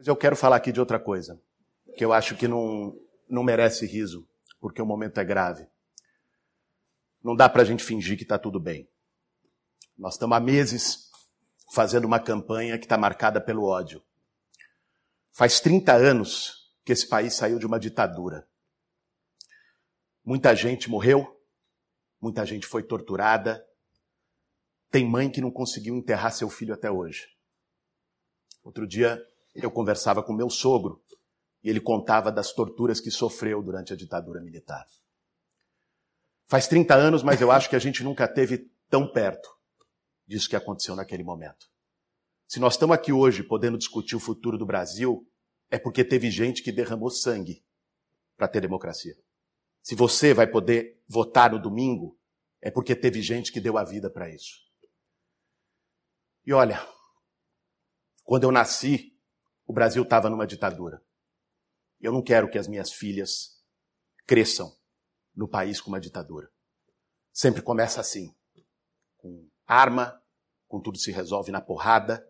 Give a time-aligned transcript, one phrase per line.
[0.00, 1.38] Mas eu quero falar aqui de outra coisa,
[1.94, 4.26] que eu acho que não, não merece riso,
[4.58, 5.68] porque o momento é grave.
[7.22, 8.88] Não dá para a gente fingir que está tudo bem.
[9.98, 11.10] Nós estamos há meses
[11.74, 14.02] fazendo uma campanha que está marcada pelo ódio.
[15.32, 18.48] Faz 30 anos que esse país saiu de uma ditadura.
[20.24, 21.38] Muita gente morreu,
[22.18, 23.62] muita gente foi torturada.
[24.90, 27.28] Tem mãe que não conseguiu enterrar seu filho até hoje.
[28.64, 29.22] Outro dia
[29.66, 31.02] eu conversava com meu sogro
[31.62, 34.86] e ele contava das torturas que sofreu durante a ditadura militar.
[36.46, 39.48] Faz 30 anos, mas eu acho que a gente nunca teve tão perto
[40.26, 41.66] disso que aconteceu naquele momento.
[42.48, 45.24] Se nós estamos aqui hoje podendo discutir o futuro do Brasil,
[45.70, 47.64] é porque teve gente que derramou sangue
[48.36, 49.14] para ter democracia.
[49.82, 52.18] Se você vai poder votar no domingo,
[52.60, 54.58] é porque teve gente que deu a vida para isso.
[56.44, 56.84] E olha,
[58.24, 59.09] quando eu nasci,
[59.70, 61.00] o Brasil estava numa ditadura.
[62.00, 63.62] Eu não quero que as minhas filhas
[64.26, 64.76] cresçam
[65.32, 66.50] no país com uma ditadura.
[67.32, 68.34] Sempre começa assim,
[69.16, 70.20] com arma,
[70.66, 72.28] com tudo se resolve na porrada,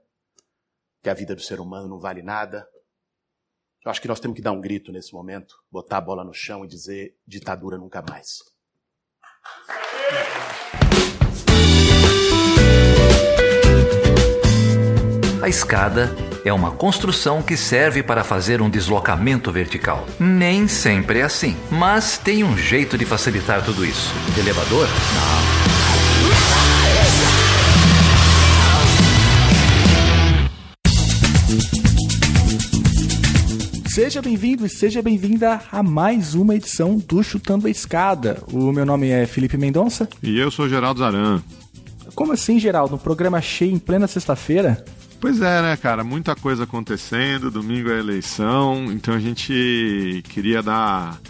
[1.02, 2.68] que a vida do ser humano não vale nada.
[3.82, 6.34] Eu acho que nós temos que dar um grito nesse momento, botar a bola no
[6.34, 8.40] chão e dizer ditadura nunca mais.
[15.42, 20.06] A escada é uma construção que serve para fazer um deslocamento vertical.
[20.18, 24.12] Nem sempre é assim, mas tem um jeito de facilitar tudo isso.
[24.34, 24.86] De elevador?
[24.86, 25.60] Não.
[33.92, 38.40] Seja bem-vindo e seja bem-vinda a mais uma edição do Chutando a Escada.
[38.52, 40.08] O meu nome é Felipe Mendonça.
[40.22, 41.42] E eu sou Geraldo Zaran.
[42.14, 42.94] Como assim, Geraldo?
[42.94, 44.84] Um programa cheio em plena sexta-feira?
[45.20, 46.02] Pois é, né, cara?
[46.02, 47.50] Muita coisa acontecendo.
[47.50, 51.20] Domingo é eleição, então a gente queria dar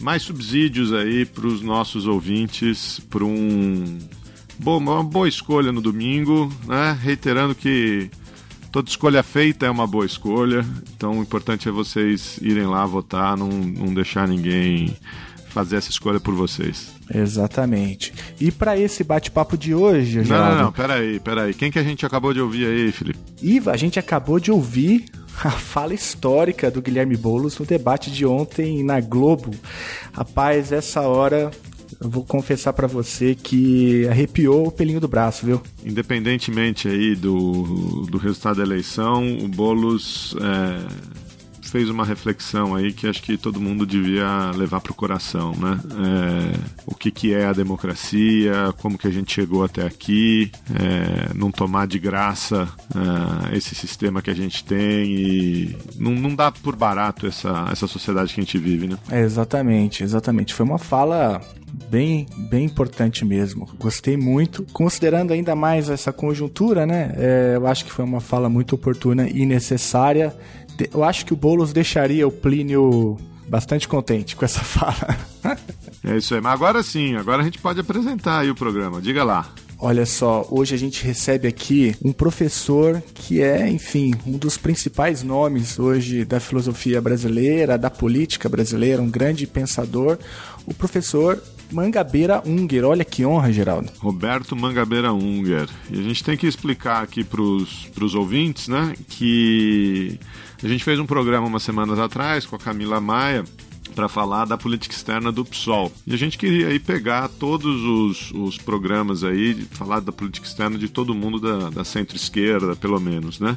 [0.00, 3.98] mais subsídios aí para os nossos ouvintes para um
[4.64, 6.98] uma boa escolha no domingo, né?
[7.00, 8.10] Reiterando que
[8.72, 10.64] toda escolha feita é uma boa escolha,
[10.96, 14.96] então o importante é vocês irem lá votar, não, não deixar ninguém
[15.48, 16.93] fazer essa escolha por vocês.
[17.12, 18.12] Exatamente.
[18.40, 20.56] E para esse bate-papo de hoje, não, Geraldo...
[20.56, 21.54] Não, não, peraí, peraí.
[21.54, 23.18] Quem que a gente acabou de ouvir aí, Felipe?
[23.42, 25.04] Iva, a gente acabou de ouvir
[25.42, 29.50] a fala histórica do Guilherme Boulos no debate de ontem na Globo.
[30.12, 31.50] Rapaz, essa hora
[32.00, 35.60] eu vou confessar para você que arrepiou o pelinho do braço, viu?
[35.84, 41.14] Independentemente aí do, do resultado da eleição, o Boulos é
[41.74, 45.80] fez uma reflexão aí que acho que todo mundo devia levar para o coração, né?
[45.90, 51.34] É, o que, que é a democracia, como que a gente chegou até aqui, é,
[51.34, 56.52] não tomar de graça é, esse sistema que a gente tem e não, não dá
[56.52, 58.96] por barato essa, essa sociedade que a gente vive, né?
[59.10, 60.54] É, exatamente, exatamente.
[60.54, 61.40] Foi uma fala
[61.90, 63.68] bem, bem importante mesmo.
[63.80, 64.64] Gostei muito.
[64.72, 67.12] Considerando ainda mais essa conjuntura, né?
[67.16, 70.32] É, eu acho que foi uma fala muito oportuna e necessária
[70.92, 73.16] eu acho que o Boulos deixaria o Plínio
[73.48, 75.16] bastante contente com essa fala.
[76.02, 79.00] é isso aí, mas agora sim, agora a gente pode apresentar aí o programa.
[79.00, 79.52] Diga lá.
[79.78, 85.22] Olha só, hoje a gente recebe aqui um professor que é, enfim, um dos principais
[85.22, 90.18] nomes hoje da filosofia brasileira, da política brasileira, um grande pensador,
[90.64, 92.84] o professor Mangabeira Unger.
[92.84, 93.90] Olha que honra, Geraldo.
[93.98, 95.68] Roberto Mangabeira Unger.
[95.90, 100.18] E a gente tem que explicar aqui para os ouvintes, né, que
[100.64, 103.44] a gente fez um programa umas semanas atrás com a Camila Maia
[103.94, 105.92] para falar da política externa do PSOL.
[106.06, 110.78] E a gente queria aí pegar todos os, os programas aí, falar da política externa
[110.78, 113.56] de todo mundo da, da centro-esquerda, pelo menos, né?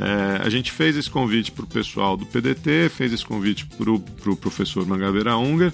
[0.00, 3.90] É, a gente fez esse convite para o pessoal do PDT, fez esse convite para
[3.90, 5.72] o pro professor Mangabeira Unger,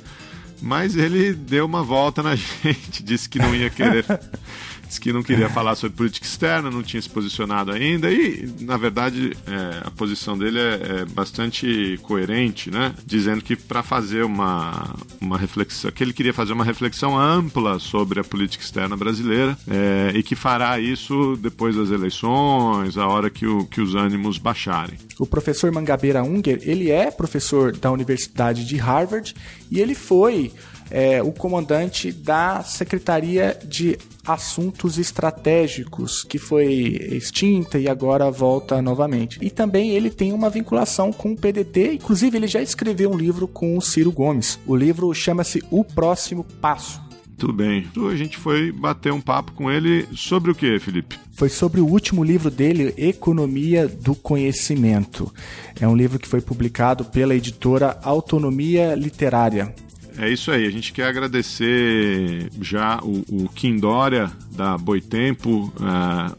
[0.60, 4.04] mas ele deu uma volta na gente, disse que não ia querer
[4.86, 8.76] disse que não queria falar sobre política externa, não tinha se posicionado ainda, e, na
[8.76, 12.94] verdade, é, a posição dele é, é, bastante coerente, né?
[13.04, 18.20] Dizendo que para fazer uma, uma reflexão, que ele queria fazer uma reflexão ampla sobre
[18.20, 23.46] a política externa brasileira é, e que fará isso depois das eleições, a hora que,
[23.46, 24.98] o, que os ânimos baixarem.
[25.18, 29.34] O professor Mangabeira Unger, ele é professor da Universidade de Harvard
[29.70, 30.52] e ele foi
[30.90, 36.64] é, o comandante da Secretaria de Assuntos Estratégicos, que foi
[37.12, 39.38] extinta e agora volta novamente.
[39.42, 43.46] E também ele tem uma vinculação com o PDT, inclusive ele já escreveu um livro
[43.46, 44.58] com o Ciro Gomes.
[44.66, 47.04] O livro chama-se O Próximo Passo.
[47.36, 47.86] Tudo bem.
[47.90, 51.18] Então a gente foi bater um papo com ele sobre o que, Felipe?
[51.32, 55.32] Foi sobre o último livro dele, Economia do Conhecimento.
[55.80, 59.74] É um livro que foi publicado pela editora Autonomia Literária.
[60.16, 66.36] É isso aí, a gente quer agradecer já o, o Kim Dória, da Boitempo, uh,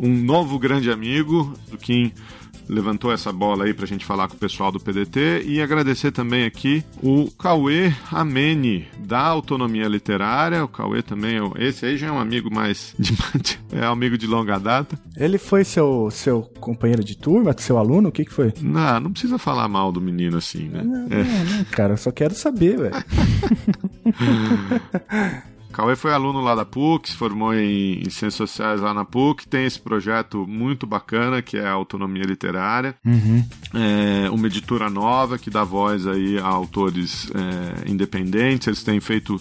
[0.00, 2.12] um novo grande amigo do Kim
[2.68, 6.12] levantou essa bola aí para a gente falar com o pessoal do PDT e agradecer
[6.12, 10.64] também aqui o Cauê Amene, da Autonomia Literária.
[10.64, 12.94] O Cauê também, é, esse aí já é um amigo mais.
[12.98, 13.16] De,
[13.72, 14.98] é amigo de longa data.
[15.16, 18.08] Ele foi seu, seu companheiro de turma, seu aluno?
[18.08, 18.52] O que, que foi?
[18.60, 20.82] Não, não precisa falar mal do menino assim, né?
[20.82, 21.22] Não, é.
[21.22, 22.94] não, não cara, eu só quero saber, velho.
[25.78, 29.46] Cauê foi aluno lá da PUC, se formou em, em, Ciências Sociais lá na PUC,
[29.46, 33.44] tem esse projeto muito bacana que é a Autonomia Literária, uhum.
[33.72, 39.40] é, uma editora nova que dá voz aí a autores é, independentes, eles têm feito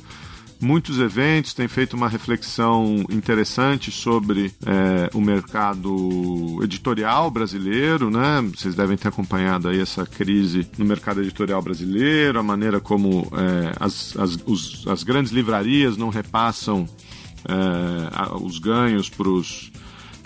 [0.60, 8.42] muitos eventos, tem feito uma reflexão interessante sobre é, o mercado editorial brasileiro, né?
[8.56, 13.72] Vocês devem ter acompanhado aí essa crise no mercado editorial brasileiro, a maneira como é,
[13.80, 16.88] as, as, os, as grandes livrarias não repassam
[17.46, 19.72] é, os ganhos para os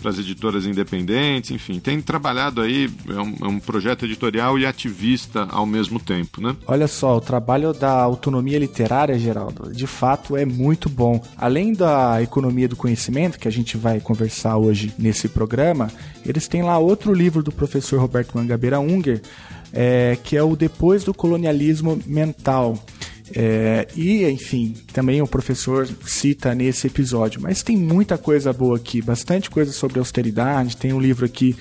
[0.02, 4.66] para as editoras independentes, enfim, tem trabalhado aí, é um, é um, projeto editorial e
[4.66, 6.56] ativista ao mesmo tempo, né?
[6.66, 11.24] Olha só, o trabalho da autonomia literária, Geraldo, de fato é muito bom.
[11.38, 15.92] Além da economia do conhecimento, que a gente vai conversar hoje nesse programa,
[16.26, 19.22] eles têm lá outro livro do professor Roberto Mangabeira Unger,
[19.72, 22.78] é, que é o Depois do Colonialismo Mental.
[23.36, 27.42] É, e, enfim, também o professor cita nesse episódio.
[27.42, 30.78] Mas tem muita coisa boa aqui, bastante coisa sobre austeridade.
[30.78, 31.56] Tem um livro aqui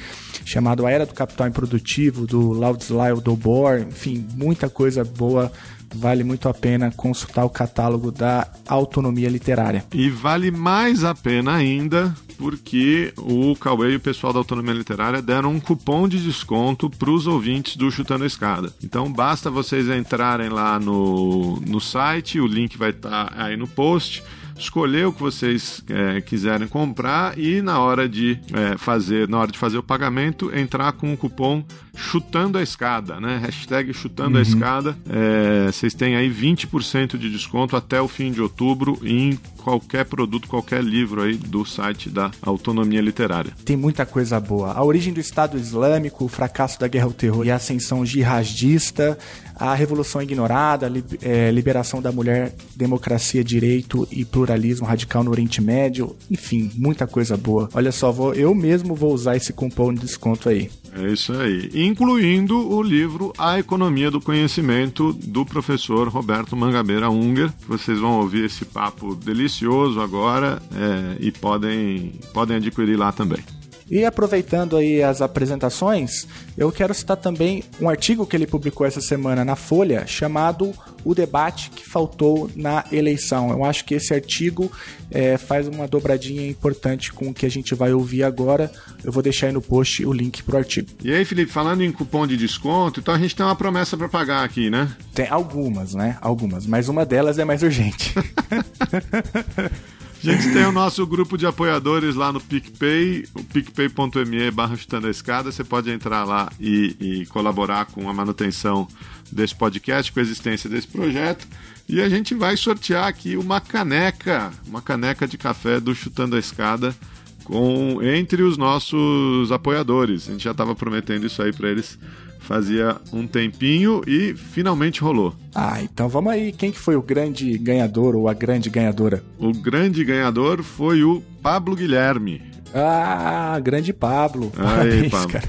[0.44, 3.80] chamado A Era do Capital Improdutivo, do Ladislau Dobor.
[3.88, 5.52] Enfim, muita coisa boa
[5.94, 9.84] vale muito a pena consultar o catálogo da Autonomia Literária.
[9.92, 15.20] E vale mais a pena ainda porque o Cauê e o pessoal da Autonomia Literária
[15.20, 18.72] deram um cupom de desconto para os ouvintes do Chutando a Escada.
[18.82, 23.68] Então basta vocês entrarem lá no, no site, o link vai estar tá aí no
[23.68, 24.22] post
[24.64, 29.50] escolher o que vocês é, quiserem comprar e na hora de é, fazer na hora
[29.50, 31.64] de fazer o pagamento entrar com o cupom
[31.96, 33.38] chutando a escada, né?
[33.38, 34.38] Hashtag chutando uhum.
[34.38, 34.96] a escada.
[35.08, 40.48] É, vocês têm aí 20% de desconto até o fim de outubro em qualquer produto,
[40.48, 43.52] qualquer livro aí do site da Autonomia Literária.
[43.64, 44.72] Tem muita coisa boa.
[44.72, 49.18] A origem do Estado Islâmico, o fracasso da guerra ao terror e a ascensão jihadista,
[49.54, 55.60] a Revolução Ignorada, a é, liberação da mulher, democracia, direito e pluralismo radical no Oriente
[55.60, 57.68] Médio, enfim, muita coisa boa.
[57.72, 60.70] Olha só, vou, eu mesmo vou usar esse cupom de desconto aí.
[60.96, 61.70] É isso aí.
[61.72, 67.52] Incluindo o livro A Economia do Conhecimento, do professor Roberto Mangabeira Unger.
[67.68, 73.40] Vocês vão ouvir esse papo delicioso agora é, e podem, podem adquirir lá também.
[73.90, 76.26] E aproveitando aí as apresentações,
[76.56, 80.72] eu quero citar também um artigo que ele publicou essa semana na Folha, chamado
[81.04, 83.50] O Debate que Faltou na Eleição.
[83.50, 84.70] Eu acho que esse artigo
[85.10, 88.70] é, faz uma dobradinha importante com o que a gente vai ouvir agora.
[89.02, 90.88] Eu vou deixar aí no post o link pro artigo.
[91.02, 94.08] E aí, Felipe, falando em cupom de desconto, então a gente tem uma promessa para
[94.08, 94.88] pagar aqui, né?
[95.12, 96.16] Tem algumas, né?
[96.20, 98.14] Algumas, mas uma delas é mais urgente.
[100.22, 105.06] A gente tem o nosso grupo de apoiadores lá no PicPay, o picpay.me barra chutando
[105.06, 105.50] a escada.
[105.50, 108.86] Você pode entrar lá e, e, colaborar com a manutenção
[109.32, 111.48] desse podcast, com a existência desse projeto.
[111.88, 116.38] E a gente vai sortear aqui uma caneca, uma caneca de café do Chutando a
[116.38, 116.94] Escada
[117.42, 120.28] com entre os nossos apoiadores.
[120.28, 121.98] A gente já estava prometendo isso aí para eles
[122.40, 125.34] fazia um tempinho e finalmente rolou.
[125.54, 126.52] Ah, então vamos aí.
[126.52, 129.22] Quem que foi o grande ganhador ou a grande ganhadora?
[129.38, 132.42] O grande ganhador foi o Pablo Guilherme.
[132.74, 134.52] Ah, grande Pablo.
[134.56, 135.28] Aí, Pablo.
[135.28, 135.48] Cara.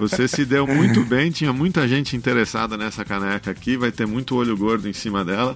[0.00, 4.36] Você se deu muito bem, tinha muita gente interessada nessa caneca aqui, vai ter muito
[4.36, 5.54] olho gordo em cima dela.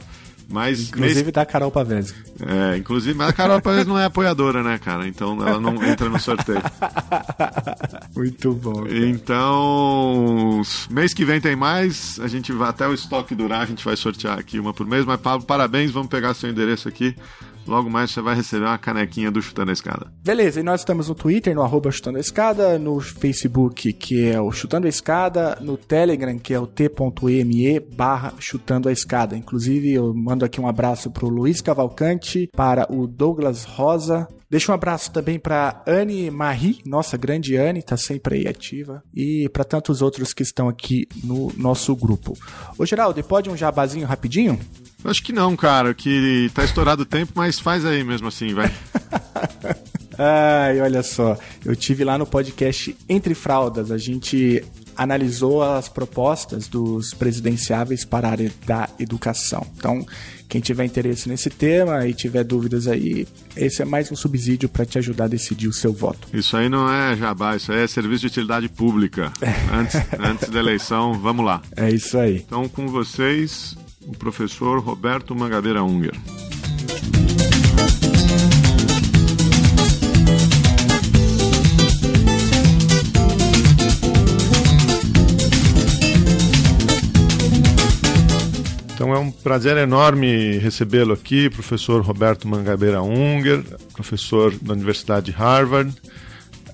[0.49, 1.33] Mas inclusive mês...
[1.33, 2.15] da Carol Pavese.
[2.41, 5.07] É, inclusive, mas a Carol Pavese não é apoiadora, né, cara?
[5.09, 6.63] Então ela não entra no sorteio.
[8.15, 8.85] Muito bom.
[8.85, 9.07] Cara.
[9.07, 12.21] Então, mês que vem tem mais.
[12.21, 15.05] A gente vai até o estoque durar, a gente vai sortear aqui uma por mês.
[15.05, 17.17] Mas Pablo, parabéns, vamos pegar seu endereço aqui.
[17.67, 20.13] Logo mais você vai receber uma canequinha do Chutando a Escada.
[20.23, 24.41] Beleza, e nós estamos no Twitter, no arroba Chutando a Escada, no Facebook, que é
[24.41, 29.37] o Chutando a Escada, no Telegram, que é o t.me barra Chutando a Escada.
[29.37, 34.75] Inclusive, eu mando aqui um abraço pro Luiz Cavalcante, para o Douglas Rosa, Deixa um
[34.75, 40.03] abraço também para Anne Marie, nossa grande Anne, tá sempre aí ativa, e para tantos
[40.03, 42.37] outros que estão aqui no nosso grupo.
[42.79, 44.59] Ô Geraldo, pode um jabazinho rapidinho?
[45.05, 48.73] Acho que não, cara, que tá estourado o tempo, mas faz aí mesmo assim, vai.
[50.19, 54.65] Ai, olha só, eu tive lá no podcast Entre Fraldas, a gente
[54.97, 59.67] analisou as propostas dos presidenciáveis para a área da educação.
[59.77, 60.05] Então,
[60.49, 63.27] quem tiver interesse nesse tema e tiver dúvidas aí,
[63.57, 66.29] esse é mais um subsídio para te ajudar a decidir o seu voto.
[66.33, 69.33] Isso aí não é jabá, isso aí é serviço de utilidade pública.
[69.73, 71.61] Antes, antes da eleição, vamos lá.
[71.77, 72.37] É isso aí.
[72.47, 73.77] Então, com vocês,
[74.07, 76.15] o professor Roberto Mangabeira Unger.
[88.97, 93.63] Então é um prazer enorme recebê-lo aqui, professor Roberto Mangabeira Unger,
[93.93, 95.95] professor da Universidade de Harvard,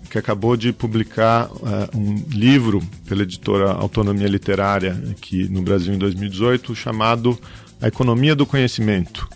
[0.08, 5.98] que acabou de publicar uh, um livro pela editora Autonomia Literária aqui no Brasil em
[5.98, 7.36] 2018, chamado
[7.80, 9.28] A Economia do Conhecimento.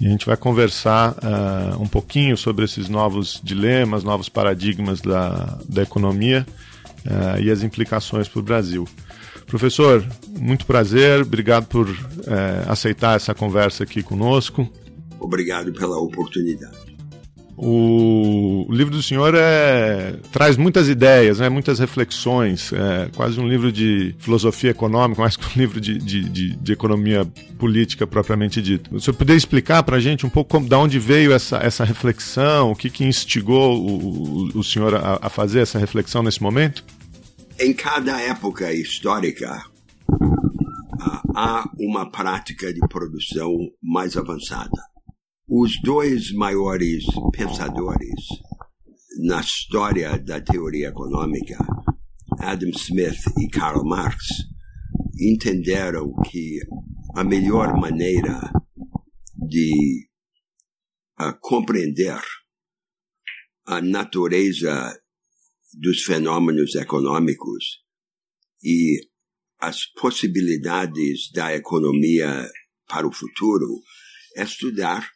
[0.00, 5.60] E a gente vai conversar uh, um pouquinho sobre esses novos dilemas, novos paradigmas da,
[5.68, 6.44] da economia
[7.04, 8.84] uh, e as implicações para o Brasil.
[9.46, 10.04] Professor,
[10.38, 14.68] muito prazer, obrigado por é, aceitar essa conversa aqui conosco.
[15.20, 16.86] Obrigado pela oportunidade.
[17.58, 23.72] O, livro do senhor é, traz muitas ideias, né, muitas reflexões, é quase um livro
[23.72, 27.26] de filosofia econômica, mais que um livro de, de, de, de economia
[27.58, 28.94] política propriamente dito.
[28.94, 31.82] O senhor poderia explicar para a gente um pouco como, de onde veio essa, essa
[31.82, 36.42] reflexão, o que, que instigou o, o, o senhor a, a fazer essa reflexão nesse
[36.42, 36.84] momento?
[37.58, 39.64] Em cada época histórica,
[41.34, 44.82] há uma prática de produção mais avançada.
[45.48, 48.26] Os dois maiores pensadores
[49.24, 51.56] na história da teoria econômica,
[52.38, 54.26] Adam Smith e Karl Marx,
[55.18, 56.60] entenderam que
[57.14, 58.52] a melhor maneira
[59.34, 60.06] de
[61.18, 62.20] uh, compreender
[63.66, 64.94] a natureza
[65.76, 67.82] dos fenômenos econômicos
[68.64, 68.98] e
[69.60, 72.48] as possibilidades da economia
[72.88, 73.82] para o futuro
[74.36, 75.06] é estudar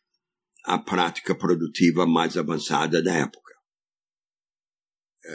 [0.65, 3.55] a prática produtiva mais avançada da época.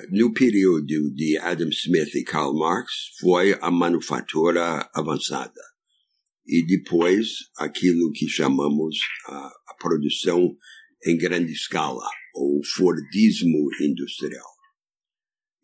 [0.09, 5.61] No período de Adam Smith e Karl Marx, foi a manufatura avançada.
[6.45, 7.27] E depois,
[7.57, 10.55] aquilo que chamamos a, a produção
[11.05, 14.54] em grande escala, ou Fordismo industrial.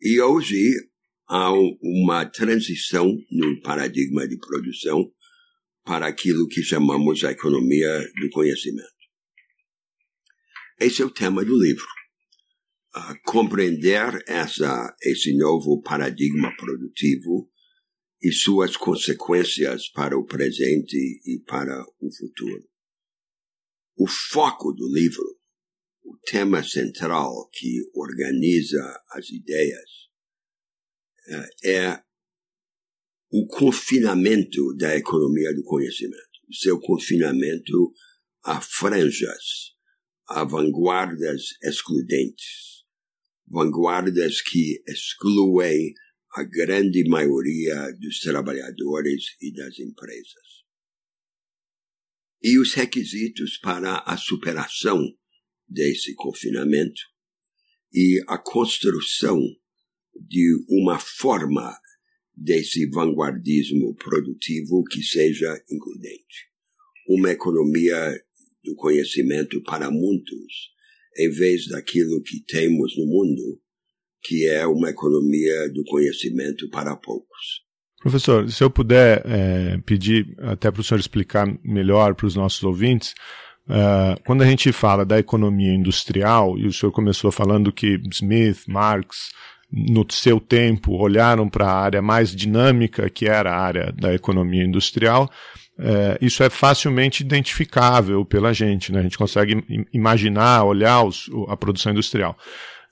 [0.04, 0.74] E hoje
[1.28, 5.12] há uma transição no paradigma de produção
[5.84, 8.90] para aquilo que chamamos a economia do conhecimento.
[10.80, 11.86] Esse é o tema do livro.
[12.96, 17.48] Uh, compreender essa, esse novo paradigma produtivo
[18.20, 22.64] e suas consequências para o presente e para o futuro.
[23.96, 25.31] O foco do livro
[26.24, 29.90] tema central que organiza as ideias
[31.62, 32.02] é, é
[33.30, 37.92] o confinamento da economia do conhecimento, seu confinamento
[38.44, 39.72] a franjas,
[40.28, 42.84] a vanguardas excludentes,
[43.46, 45.94] vanguardas que excluem
[46.34, 50.62] a grande maioria dos trabalhadores e das empresas.
[52.42, 55.00] E os requisitos para a superação
[55.72, 57.00] desse confinamento
[57.92, 59.40] e a construção
[60.14, 61.74] de uma forma
[62.34, 66.50] desse vanguardismo produtivo que seja includente.
[67.08, 68.18] Uma economia
[68.64, 70.70] do conhecimento para muitos,
[71.18, 73.60] em vez daquilo que temos no mundo,
[74.22, 77.62] que é uma economia do conhecimento para poucos.
[78.00, 82.62] Professor, se eu puder é, pedir até para o senhor explicar melhor para os nossos
[82.62, 83.14] ouvintes,
[83.68, 88.64] Uh, quando a gente fala da economia industrial, e o senhor começou falando que Smith,
[88.66, 89.30] Marx,
[89.70, 94.64] no seu tempo, olharam para a área mais dinâmica, que era a área da economia
[94.64, 95.30] industrial,
[95.78, 99.00] uh, isso é facilmente identificável pela gente, né?
[99.00, 102.36] a gente consegue imaginar, olhar os, a produção industrial.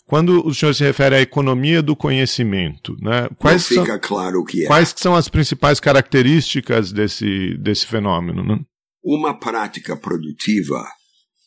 [0.07, 3.29] Quando o senhor se refere à economia do conhecimento, né?
[3.39, 4.67] Quais Não fica são, claro o que é.
[4.67, 8.43] Quais são as principais características desse, desse fenômeno?
[8.43, 8.59] Né?
[9.03, 10.87] Uma prática produtiva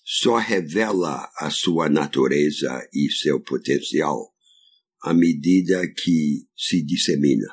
[0.03, 4.33] só revela a sua natureza e seu potencial
[5.03, 7.47] à medida que se dissemina.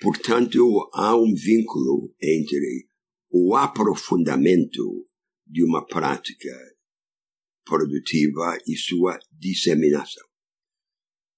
[0.00, 2.88] Portanto, há um vínculo entre
[3.30, 5.08] o aprofundamento
[5.46, 6.52] de uma prática
[7.64, 10.24] produtiva e sua disseminação.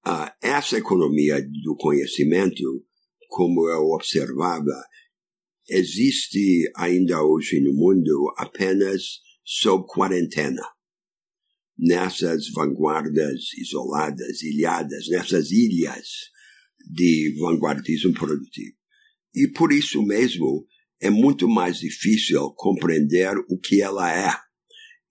[0.07, 2.85] Uh, essa economia do conhecimento,
[3.28, 4.85] como eu observava,
[5.69, 10.63] existe ainda hoje no mundo apenas sob quarentena.
[11.79, 16.09] Nessas vanguardas isoladas, ilhadas, nessas ilhas
[16.91, 18.77] de vanguardismo produtivo.
[19.35, 20.67] E por isso mesmo
[21.01, 24.35] é muito mais difícil compreender o que ela é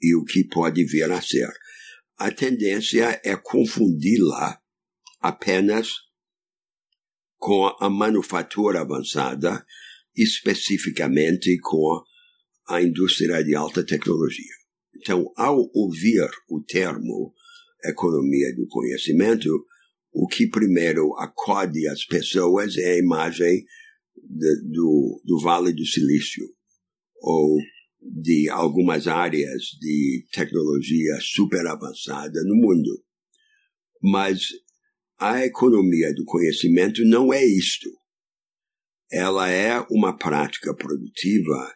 [0.01, 1.49] e o que pode vir a ser.
[2.17, 4.59] A tendência é confundi-la
[5.21, 5.93] apenas
[7.37, 9.63] com a manufatura avançada,
[10.17, 12.01] especificamente com
[12.67, 14.55] a indústria de alta tecnologia.
[14.95, 17.33] Então, ao ouvir o termo
[17.85, 19.49] economia do conhecimento,
[20.11, 23.63] o que primeiro acode as pessoas é a imagem
[24.15, 26.45] de, do, do Vale do Silício,
[27.21, 27.57] ou
[28.01, 33.03] de algumas áreas de tecnologia super avançada no mundo.
[34.01, 34.41] Mas
[35.19, 37.89] a economia do conhecimento não é isto.
[39.11, 41.73] Ela é uma prática produtiva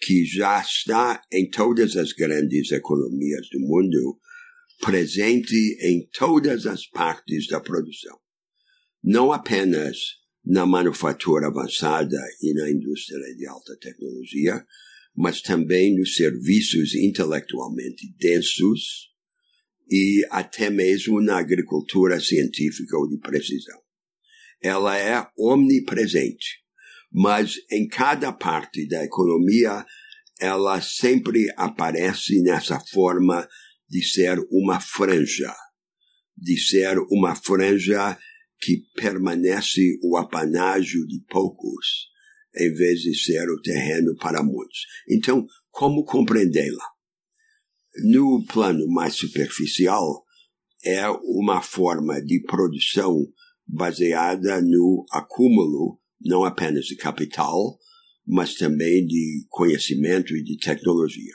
[0.00, 4.18] que já está em todas as grandes economias do mundo,
[4.80, 8.18] presente em todas as partes da produção.
[9.02, 9.96] Não apenas
[10.44, 14.64] na manufatura avançada e na indústria de alta tecnologia,
[15.16, 19.10] mas também nos serviços intelectualmente densos
[19.90, 23.80] e até mesmo na agricultura científica ou de precisão.
[24.62, 26.65] Ela é omnipresente,
[27.12, 29.84] mas em cada parte da economia
[30.38, 33.48] ela sempre aparece nessa forma
[33.88, 35.54] de ser uma franja,
[36.36, 38.18] de ser uma franja
[38.60, 42.08] que permanece o apanágio de poucos,
[42.54, 44.86] em vez de ser o terreno para muitos.
[45.08, 46.84] Então, como compreendê-la?
[48.04, 50.24] No plano mais superficial,
[50.84, 53.26] é uma forma de produção
[53.66, 57.78] baseada no acúmulo não apenas de capital,
[58.26, 61.34] mas também de conhecimento e de tecnologia.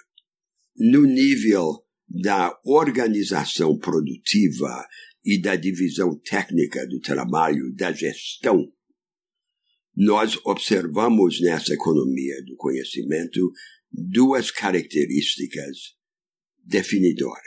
[0.75, 4.85] No nível da organização produtiva
[5.23, 8.71] e da divisão técnica do trabalho, da gestão,
[9.95, 13.51] nós observamos nessa economia do conhecimento
[13.91, 15.95] duas características
[16.63, 17.41] definidoras.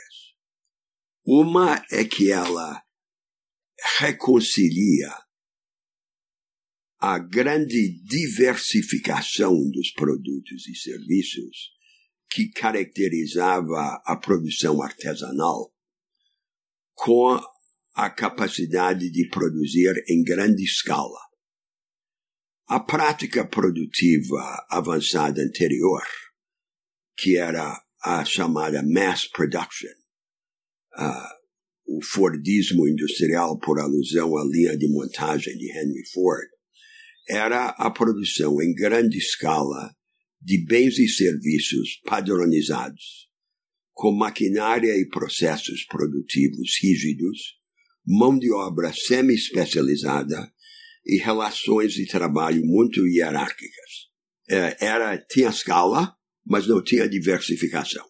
[1.25, 2.83] Uma é que ela
[3.97, 5.11] reconcilia
[7.07, 11.69] a grande diversificação dos produtos e serviços
[12.31, 15.71] que caracterizava a produção artesanal
[16.95, 17.39] com
[17.93, 21.19] a capacidade de produzir em grande escala.
[22.67, 26.01] A prática produtiva avançada anterior,
[27.15, 29.93] que era a chamada mass production,
[30.97, 31.35] uh,
[31.85, 36.54] o Fordismo industrial por alusão à linha de montagem de Henry Ford,
[37.27, 39.95] era a produção em grande escala
[40.41, 43.27] de bens e serviços padronizados,
[43.93, 47.57] com maquinária e processos produtivos rígidos,
[48.05, 50.51] mão de obra semi-especializada
[51.05, 54.09] e relações de trabalho muito hierárquicas.
[54.47, 58.05] É, era, tinha escala, mas não tinha diversificação.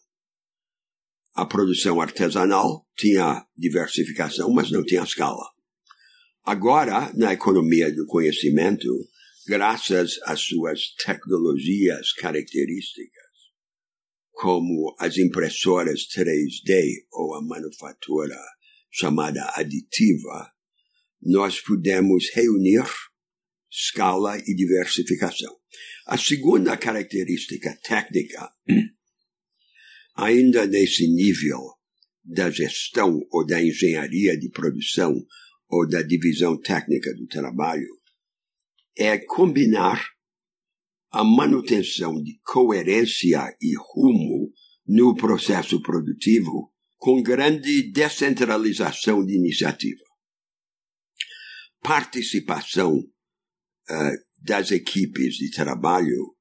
[1.34, 5.55] A produção artesanal tinha diversificação, mas não tinha escala.
[6.46, 8.88] Agora, na economia do conhecimento,
[9.48, 13.26] graças às suas tecnologias características,
[14.32, 18.40] como as impressoras 3D ou a manufatura
[18.92, 20.52] chamada aditiva,
[21.20, 22.86] nós pudemos reunir
[23.72, 25.52] escala e diversificação.
[26.06, 28.52] A segunda característica técnica,
[30.16, 31.74] ainda nesse nível
[32.24, 35.26] da gestão ou da engenharia de produção
[35.70, 37.88] ou da divisão técnica do trabalho
[38.98, 40.04] é combinar
[41.12, 44.52] a manutenção de coerência e rumo
[44.88, 50.04] no processo produtivo com grande descentralização de iniciativa.
[51.82, 56.36] Participação uh, das equipes de trabalho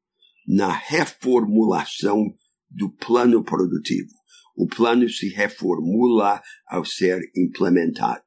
[0.46, 2.34] na reformulação
[2.68, 4.12] do plano produtivo.
[4.56, 8.24] O plano se reformula ao ser implementado.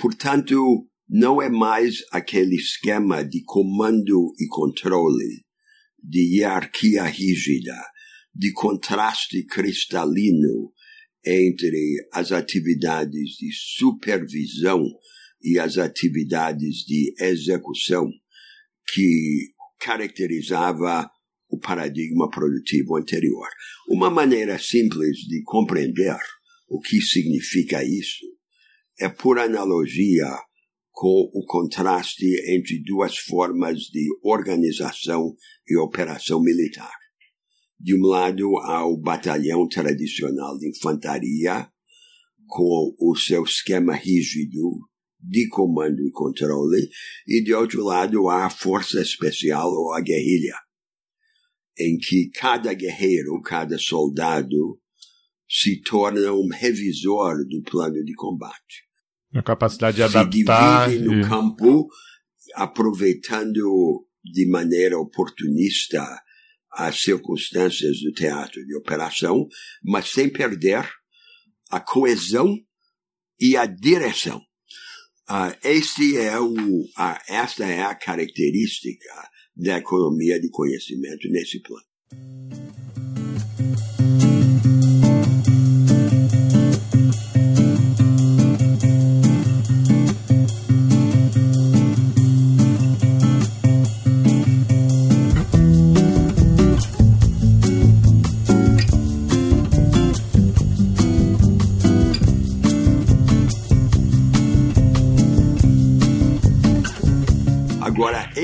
[0.00, 5.44] Portanto, não é mais aquele esquema de comando e controle,
[6.02, 7.76] de hierarquia rígida,
[8.34, 10.72] de contraste cristalino
[11.22, 14.82] entre as atividades de supervisão
[15.42, 18.08] e as atividades de execução
[18.94, 21.10] que caracterizava
[21.50, 23.48] o paradigma produtivo anterior.
[23.86, 26.16] Uma maneira simples de compreender
[26.70, 28.29] o que significa isso
[29.00, 30.28] é por analogia
[30.92, 35.34] com o contraste entre duas formas de organização
[35.66, 36.92] e operação militar.
[37.78, 41.66] De um lado, há o batalhão tradicional de infantaria,
[42.46, 44.80] com o seu esquema rígido
[45.18, 46.90] de comando e controle,
[47.26, 50.56] e de outro lado, há a força especial ou a guerrilha,
[51.78, 54.78] em que cada guerreiro, cada soldado,
[55.48, 58.89] se torna um revisor do plano de combate.
[59.34, 60.88] A capacidade de adaptar.
[60.88, 61.28] Se divide no e...
[61.28, 61.88] campo,
[62.54, 66.04] aproveitando de maneira oportunista
[66.72, 69.46] as circunstâncias do teatro de operação,
[69.82, 70.88] mas sem perder
[71.70, 72.56] a coesão
[73.40, 74.40] e a direção.
[75.28, 79.08] Uh, este é o, uh, esta é a característica
[79.56, 82.69] da economia de conhecimento nesse plano.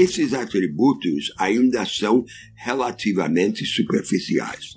[0.07, 4.77] Esses atributos ainda são relativamente superficiais.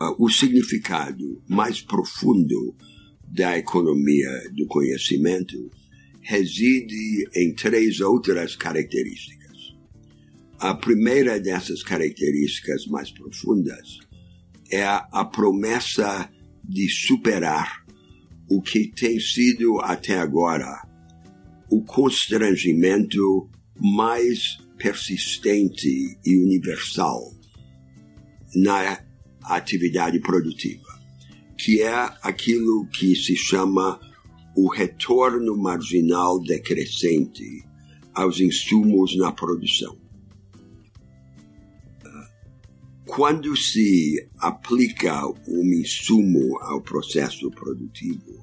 [0.00, 2.74] Uh, o significado mais profundo
[3.28, 5.70] da economia do conhecimento
[6.22, 9.76] reside em três outras características.
[10.58, 13.98] A primeira dessas características mais profundas
[14.70, 16.30] é a promessa
[16.64, 17.84] de superar
[18.48, 20.91] o que tem sido até agora
[21.72, 23.48] o constrangimento
[23.80, 27.32] mais persistente e universal
[28.54, 29.02] na
[29.44, 31.00] atividade produtiva,
[31.56, 33.98] que é aquilo que se chama
[34.54, 37.64] o retorno marginal decrescente
[38.12, 39.96] aos insumos na produção.
[43.06, 48.41] Quando se aplica um insumo ao processo produtivo,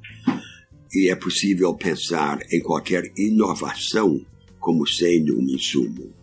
[0.93, 4.25] e é possível pensar em qualquer inovação
[4.59, 6.13] como sendo um insumo.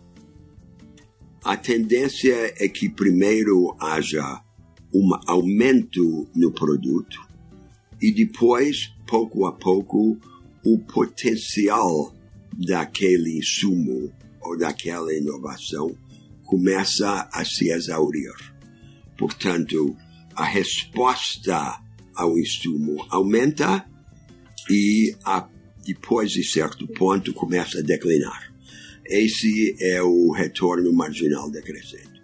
[1.43, 4.41] A tendência é que primeiro haja
[4.93, 7.25] um aumento no produto
[8.01, 10.17] e depois, pouco a pouco,
[10.63, 12.13] o potencial
[12.53, 15.97] daquele insumo ou daquela inovação
[16.43, 18.33] começa a se exaurir.
[19.17, 19.95] Portanto,
[20.35, 21.81] a resposta
[22.15, 23.85] ao insumo aumenta
[24.69, 25.47] e a,
[25.85, 28.53] depois de certo ponto começa a declinar.
[29.05, 32.21] Esse é o retorno marginal decrescente.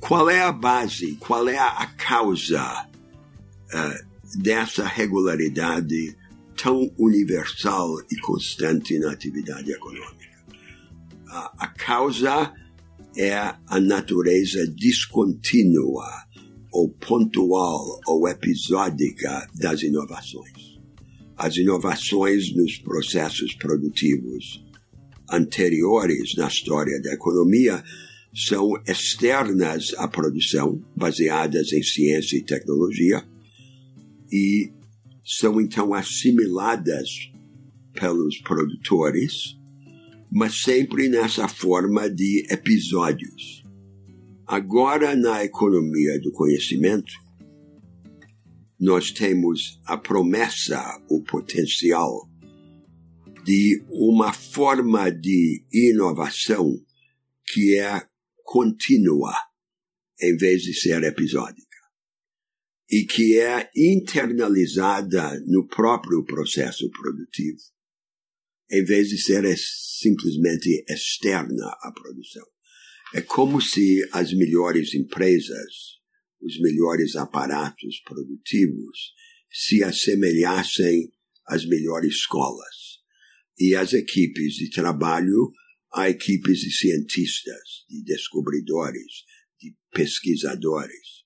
[0.00, 6.16] Qual é a base, qual é a causa uh, dessa regularidade
[6.56, 10.36] tão universal e constante na atividade econômica?
[11.26, 12.54] Uh, a causa
[13.16, 16.06] é a natureza descontínua
[16.72, 20.55] ou pontual ou episódica das inovações
[21.36, 24.64] as inovações nos processos produtivos
[25.30, 27.82] anteriores na história da economia
[28.34, 33.24] são externas à produção, baseadas em ciência e tecnologia,
[34.30, 34.70] e
[35.24, 37.30] são então assimiladas
[37.98, 39.56] pelos produtores,
[40.30, 43.64] mas sempre nessa forma de episódios.
[44.46, 47.12] Agora, na economia do conhecimento,
[48.78, 52.28] nós temos a promessa, o potencial
[53.44, 56.74] de uma forma de inovação
[57.46, 58.02] que é
[58.42, 59.32] contínua
[60.20, 61.66] em vez de ser episódica
[62.90, 67.60] e que é internalizada no próprio processo produtivo
[68.70, 72.44] em vez de ser simplesmente externa à produção.
[73.14, 75.95] É como se as melhores empresas
[76.46, 79.12] os melhores aparatos produtivos
[79.50, 81.10] se assemelhassem
[81.46, 83.00] às melhores escolas
[83.58, 85.50] e as equipes de trabalho
[85.92, 89.24] a equipes de cientistas, de descobridores,
[89.58, 91.24] de pesquisadores.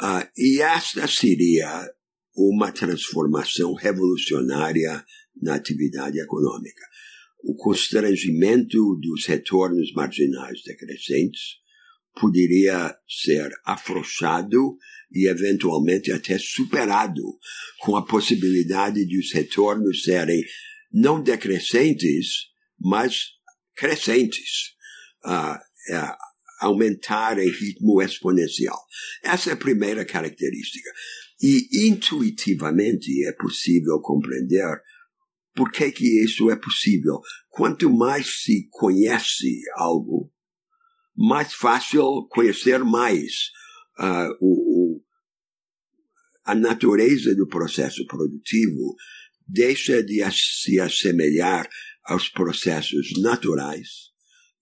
[0.00, 1.88] Uh, e esta seria
[2.36, 5.04] uma transformação revolucionária
[5.40, 6.84] na atividade econômica.
[7.44, 11.58] O constrangimento dos retornos marginais decrescentes
[12.20, 14.76] poderia ser afrouxado
[15.12, 17.22] e eventualmente até superado,
[17.80, 20.42] com a possibilidade de os retornos serem
[20.92, 22.48] não decrescentes,
[22.80, 23.30] mas
[23.74, 24.76] crescentes.
[25.24, 25.58] Uh,
[25.90, 26.16] é,
[26.60, 28.78] aumentar em ritmo exponencial.
[29.22, 30.90] Essa é a primeira característica.
[31.40, 34.66] E intuitivamente é possível compreender
[35.54, 37.20] por que, que isso é possível.
[37.48, 40.32] Quanto mais se conhece algo,
[41.18, 43.50] mais fácil conhecer mais
[43.98, 45.04] uh, o, o,
[46.44, 48.94] a natureza do processo produtivo
[49.44, 51.68] deixa de se assemelhar
[52.04, 53.88] aos processos naturais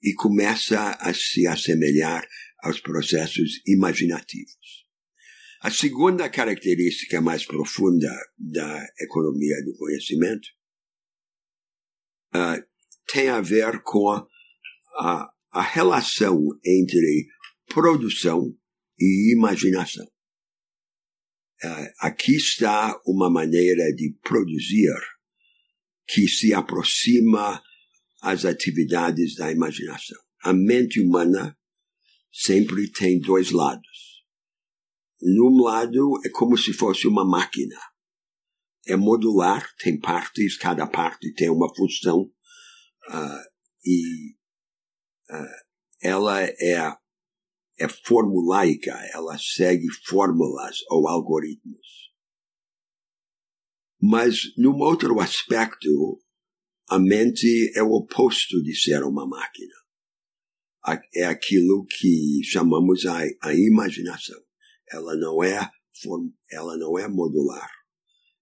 [0.02, 2.26] e começa a se assemelhar
[2.62, 4.86] aos processos imaginativos.
[5.60, 10.48] A segunda característica mais profunda da economia do conhecimento
[12.34, 12.64] uh,
[13.12, 17.28] tem a ver com a, a relação entre
[17.66, 18.54] produção
[18.98, 20.04] e imaginação.
[21.64, 24.92] Uh, aqui está uma maneira de produzir
[26.06, 27.62] que se aproxima
[28.20, 30.18] às atividades da imaginação.
[30.42, 31.56] A mente humana
[32.30, 34.26] sempre tem dois lados.
[35.22, 37.80] Num lado é como se fosse uma máquina.
[38.86, 42.30] É modular, tem partes, cada parte tem uma função
[43.08, 43.42] uh,
[43.82, 44.35] e
[46.02, 46.96] ela é
[47.78, 52.06] é formulaica, ela segue fórmulas ou algoritmos.
[54.00, 56.18] Mas, num outro aspecto,
[56.88, 59.74] a mente é o oposto de ser uma máquina.
[61.14, 64.40] É aquilo que chamamos a, a imaginação.
[64.90, 65.68] Ela não é
[66.50, 67.70] ela não é modular.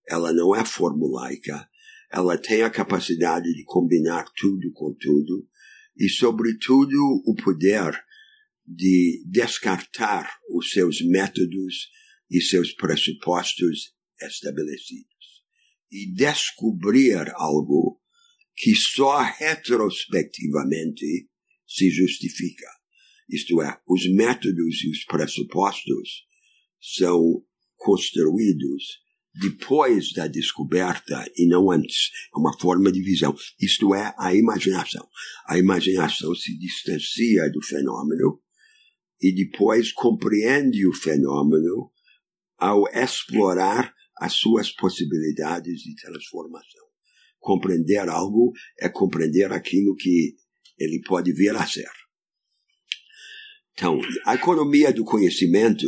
[0.08, 1.68] Ela não é formulaica.
[2.12, 5.48] Ela tem a capacidade de combinar tudo com tudo
[5.96, 7.92] e, sobretudo, o poder
[8.66, 11.90] de descartar os seus métodos
[12.30, 15.42] e seus pressupostos estabelecidos
[15.92, 18.00] e descobrir algo
[18.56, 21.28] que só retrospectivamente
[21.66, 22.66] se justifica.
[23.28, 26.26] Isto é, os métodos e os pressupostos
[26.80, 27.44] são
[27.76, 29.03] construídos
[29.34, 32.10] depois da descoberta e não antes.
[32.34, 33.34] É uma forma de visão.
[33.60, 35.06] Isto é a imaginação.
[35.48, 38.40] A imaginação se distancia do fenômeno
[39.20, 41.90] e depois compreende o fenômeno
[42.56, 46.84] ao explorar as suas possibilidades de transformação.
[47.40, 50.36] Compreender algo é compreender aquilo que
[50.78, 51.90] ele pode vir a ser.
[53.72, 55.86] Então, a economia do conhecimento,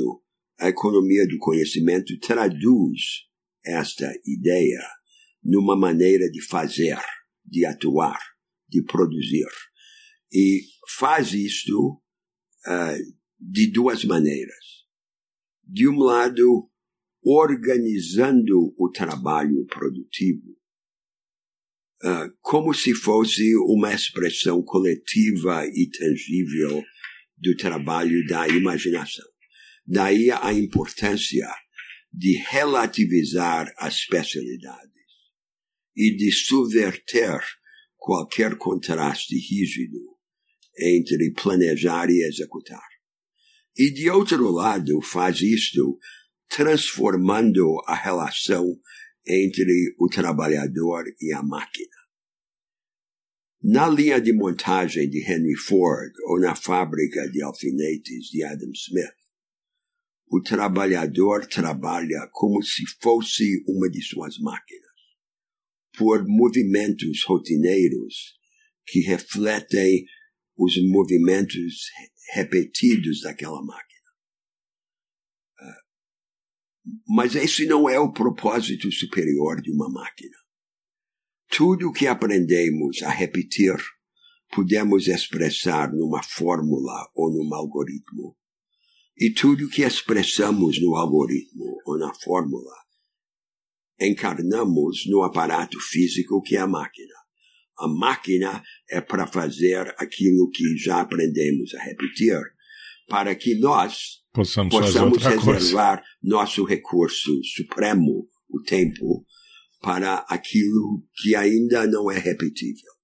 [0.58, 3.26] a economia do conhecimento traduz
[3.66, 4.80] esta ideia
[5.42, 6.98] numa maneira de fazer,
[7.44, 8.18] de atuar,
[8.68, 9.46] de produzir.
[10.32, 10.62] E
[10.98, 11.92] faz isto
[12.66, 14.84] uh, de duas maneiras.
[15.62, 16.68] De um lado,
[17.22, 20.56] organizando o trabalho produtivo,
[22.02, 26.82] uh, como se fosse uma expressão coletiva e tangível
[27.36, 29.26] do trabalho da imaginação.
[29.86, 31.46] Daí a importância
[32.16, 34.90] de relativizar as especialidades
[35.94, 37.42] e de subverter
[37.98, 40.16] qualquer contraste rígido
[40.78, 42.88] entre planejar e executar.
[43.76, 45.98] E de outro lado, faz isto
[46.48, 48.64] transformando a relação
[49.26, 51.96] entre o trabalhador e a máquina.
[53.62, 59.25] Na linha de montagem de Henry Ford ou na fábrica de alfinetes de Adam Smith,
[60.28, 64.92] o trabalhador trabalha como se fosse uma de suas máquinas,
[65.96, 68.34] por movimentos rotineiros
[68.86, 70.04] que refletem
[70.56, 71.90] os movimentos
[72.32, 74.10] repetidos daquela máquina.
[75.58, 75.82] Ah,
[77.08, 80.36] mas esse não é o propósito superior de uma máquina.
[81.48, 83.76] Tudo o que aprendemos a repetir
[84.54, 88.36] podemos expressar numa fórmula ou num algoritmo.
[89.18, 92.74] E tudo que expressamos no algoritmo ou na fórmula
[93.98, 97.14] encarnamos no aparato físico que é a máquina.
[97.78, 102.38] A máquina é para fazer aquilo que já aprendemos a repetir,
[103.08, 106.04] para que nós possamos, possamos reservar coisa.
[106.22, 109.24] nosso recurso supremo, o tempo,
[109.80, 112.96] para aquilo que ainda não é repetível.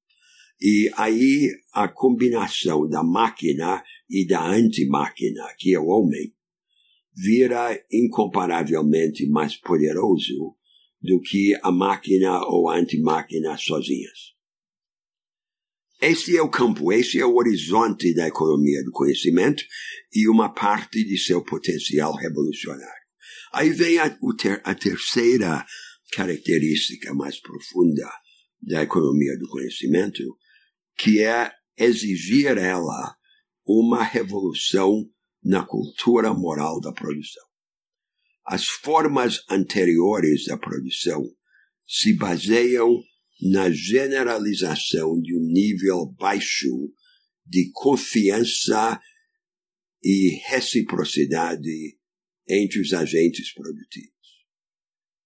[0.61, 6.35] E aí a combinação da máquina e da antimáquina, que é o homem,
[7.17, 10.55] vira incomparavelmente mais poderoso
[11.01, 14.33] do que a máquina ou a antimáquina sozinhas.
[16.01, 19.65] Esse é o campo, esse é o horizonte da economia do conhecimento
[20.13, 23.03] e uma parte de seu potencial revolucionário.
[23.55, 24.19] Aí vem a,
[24.65, 25.65] a terceira
[26.13, 28.11] característica mais profunda
[28.61, 30.23] da economia do conhecimento,
[30.99, 33.17] que é exigir ela
[33.65, 35.09] uma revolução
[35.43, 37.45] na cultura moral da produção.
[38.47, 41.23] As formas anteriores da produção
[41.87, 43.03] se baseiam
[43.41, 46.93] na generalização de um nível baixo
[47.45, 49.01] de confiança
[50.03, 51.99] e reciprocidade
[52.49, 54.11] entre os agentes produtivos.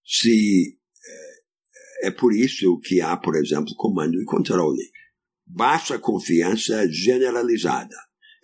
[0.05, 0.77] Se
[2.03, 4.83] é, é por isso que há, por exemplo, comando e controle.
[5.45, 7.95] Baixa confiança generalizada.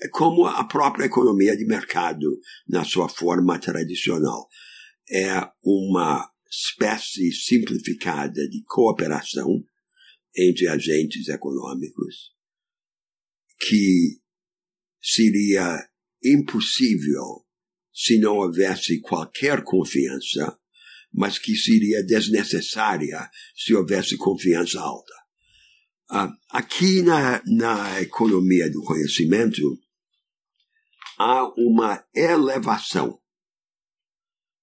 [0.01, 4.47] É como a própria economia de mercado na sua forma tradicional.
[5.09, 9.63] É uma espécie simplificada de cooperação
[10.35, 12.33] entre agentes econômicos
[13.59, 14.19] que
[15.01, 15.87] seria
[16.23, 17.45] impossível
[17.93, 20.57] se não houvesse qualquer confiança,
[21.13, 25.13] mas que seria desnecessária se houvesse confiança alta.
[26.09, 29.79] Ah, aqui na, na economia do conhecimento,
[31.17, 33.19] há uma elevação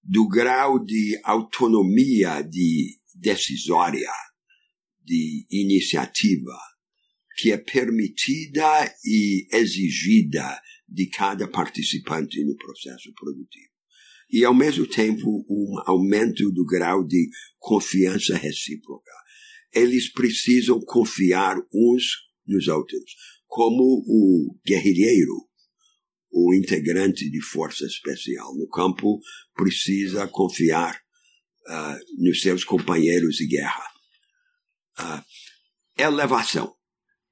[0.02, 4.10] do grau de autonomia de decisória,
[5.04, 6.58] de iniciativa,
[7.36, 13.70] que é permitida e exigida de cada participante no processo produtivo.
[14.30, 19.10] E, ao mesmo tempo, um aumento do grau de confiança recíproca.
[19.72, 22.04] Eles precisam confiar uns
[22.46, 23.14] nos outros,
[23.46, 25.49] como o guerrilheiro,
[26.30, 29.20] o integrante de força especial no campo,
[29.54, 30.96] precisa confiar
[31.66, 33.84] uh, nos seus companheiros de guerra.
[34.98, 35.22] Uh,
[35.96, 36.74] elevação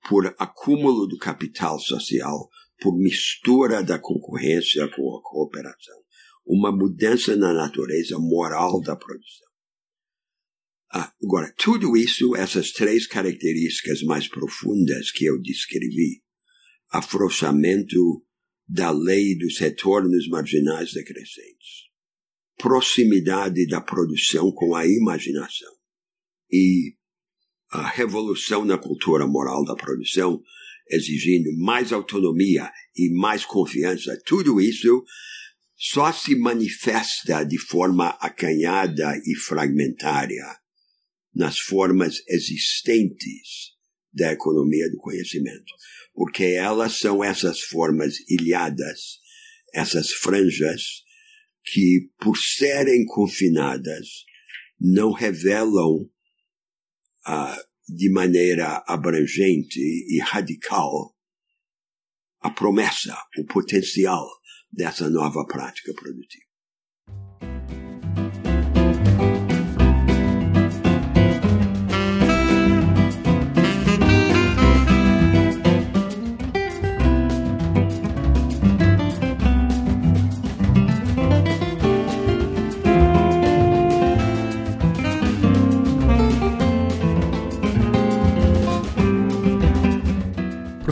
[0.09, 2.49] por acúmulo do capital social
[2.81, 5.97] por mistura da concorrência com a cooperação,
[6.47, 9.49] uma mudança na natureza moral da produção.
[10.91, 16.23] Ah, agora, tudo isso, essas três características mais profundas que eu descrevi,
[16.91, 18.25] afrouxamento
[18.69, 21.89] da lei dos retornos marginais decrescentes,
[22.59, 25.73] proximidade da produção com a imaginação
[26.51, 26.95] e
[27.71, 30.43] a revolução na cultura moral da produção
[30.91, 35.05] exigindo mais autonomia e mais confiança, tudo isso
[35.77, 40.45] só se manifesta de forma acanhada e fragmentária
[41.35, 43.77] nas formas existentes
[44.13, 45.73] da economia do conhecimento,
[46.19, 49.21] porque elas são essas formas ilhadas,
[49.73, 50.83] essas franjas
[51.65, 54.25] que, por serem confinadas,
[54.81, 56.11] não revelam
[57.25, 57.57] a
[57.89, 61.17] de maneira abrangente e radical
[62.41, 64.29] a promessa, o potencial
[64.73, 66.48] dessa nova prática produtiva.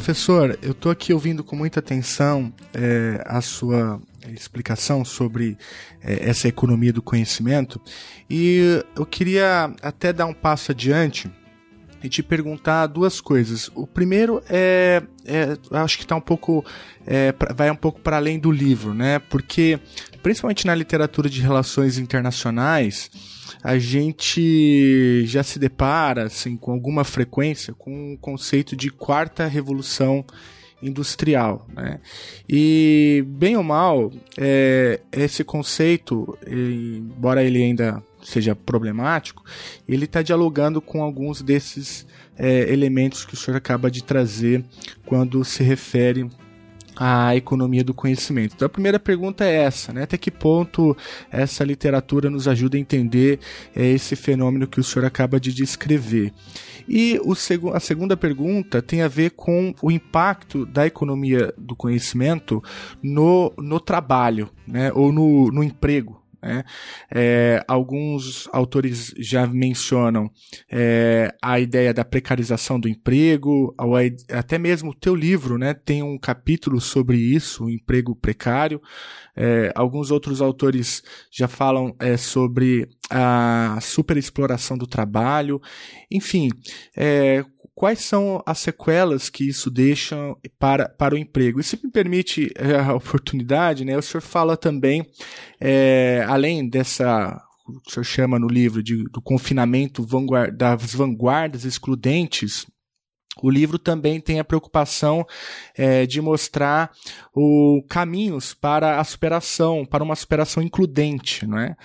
[0.06, 4.00] Professor, eu estou aqui ouvindo com muita atenção é, a sua
[4.32, 5.58] explicação sobre
[6.00, 7.80] é, essa economia do conhecimento
[8.30, 11.28] e eu queria até dar um passo adiante
[12.04, 13.68] e te perguntar duas coisas.
[13.74, 16.64] O primeiro é, é acho que está um pouco,
[17.04, 19.18] é, vai um pouco para além do livro, né?
[19.18, 19.80] Porque
[20.22, 23.10] principalmente na literatura de relações internacionais
[23.62, 30.24] a gente já se depara assim, com alguma frequência com o conceito de quarta revolução
[30.82, 31.66] industrial.
[31.74, 32.00] Né?
[32.48, 39.44] E, bem ou mal, é, esse conceito, embora ele ainda seja problemático,
[39.88, 44.64] ele está dialogando com alguns desses é, elementos que o senhor acaba de trazer
[45.04, 46.28] quando se refere
[46.96, 48.54] a economia do conhecimento.
[48.54, 50.02] Então a primeira pergunta é essa, né?
[50.02, 50.96] Até que ponto
[51.30, 53.38] essa literatura nos ajuda a entender
[53.74, 56.32] é, esse fenômeno que o senhor acaba de descrever?
[56.88, 61.74] E o seg a segunda pergunta tem a ver com o impacto da economia do
[61.74, 62.62] conhecimento
[63.02, 64.92] no, no trabalho, né?
[64.94, 66.64] Ou no, no emprego, né?
[67.12, 70.30] É, alguns autores já mencionam
[70.70, 73.74] é, a ideia da precarização do emprego,
[74.30, 78.80] até mesmo o teu livro né, tem um capítulo sobre isso, o emprego precário.
[79.36, 85.60] É, alguns outros autores já falam é, sobre a superexploração do trabalho.
[86.10, 86.48] Enfim,
[86.96, 87.44] é,
[87.76, 90.16] quais são as sequelas que isso deixa
[90.58, 91.60] para, para o emprego.
[91.60, 95.06] E se me permite é, a oportunidade, né, o senhor fala também,
[95.60, 102.66] é, além dessa, o senhor chama no livro de, do confinamento vanguard, das vanguardas excludentes,
[103.42, 105.26] o livro também tem a preocupação
[105.76, 106.90] é, de mostrar
[107.34, 111.76] o caminhos para a superação, para uma superação includente, não é?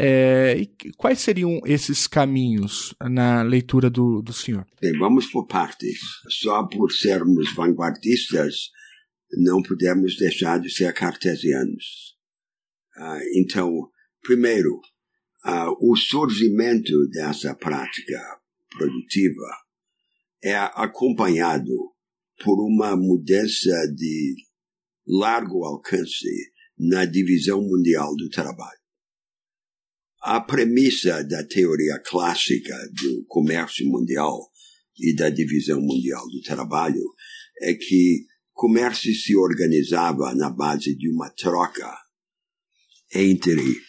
[0.00, 4.64] É, e quais seriam esses caminhos na leitura do, do senhor?
[4.80, 5.98] Bem, vamos por partes.
[6.28, 8.70] Só por sermos vanguardistas,
[9.32, 12.16] não podemos deixar de ser cartesianos.
[12.96, 13.90] Ah, então,
[14.22, 14.80] primeiro,
[15.44, 18.20] ah, o surgimento dessa prática
[18.70, 19.50] produtiva
[20.44, 21.74] é acompanhado
[22.44, 24.36] por uma mudança de
[25.08, 28.77] largo alcance na divisão mundial do trabalho.
[30.30, 34.38] A premissa da teoria clássica do comércio mundial
[35.00, 37.00] e da divisão mundial do trabalho
[37.62, 41.90] é que comércio se organizava na base de uma troca
[43.14, 43.80] entre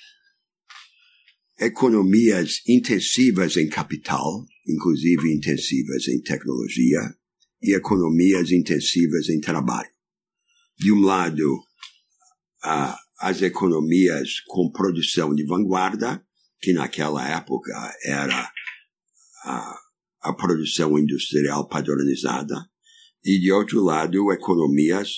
[1.59, 7.01] economias intensivas em capital, inclusive intensivas em tecnologia,
[7.61, 9.91] e economias intensivas em trabalho.
[10.77, 11.61] De um lado,
[12.63, 16.25] a, as economias com produção de vanguarda,
[16.61, 17.71] que naquela época
[18.03, 18.51] era
[19.43, 19.79] a,
[20.21, 22.55] a produção industrial padronizada,
[23.23, 25.09] e de outro lado, economias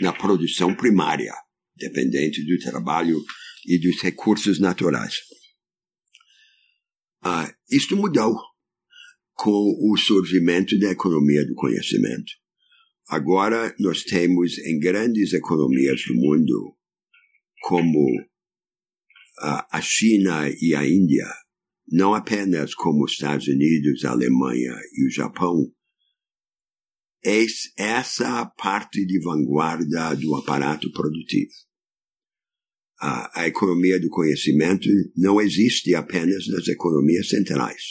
[0.00, 1.34] na produção primária,
[1.76, 3.20] dependente do trabalho
[3.66, 5.14] e dos recursos naturais.
[7.22, 8.34] Ah, isto mudou
[9.34, 12.32] com o surgimento da economia do conhecimento.
[13.08, 16.76] Agora nós temos em grandes economias do mundo,
[17.62, 18.29] como
[19.40, 21.26] a China e a Índia,
[21.90, 25.70] não apenas como os Estados Unidos, a Alemanha e o Japão,
[27.76, 31.52] essa parte de vanguarda do aparato produtivo
[33.00, 34.86] a, a economia do conhecimento
[35.16, 37.82] não existe apenas nas economias centrais.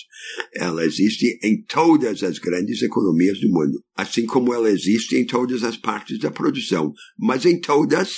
[0.54, 5.64] Ela existe em todas as grandes economias do mundo, assim como ela existe em todas
[5.64, 6.94] as partes da produção.
[7.18, 8.18] Mas em todas,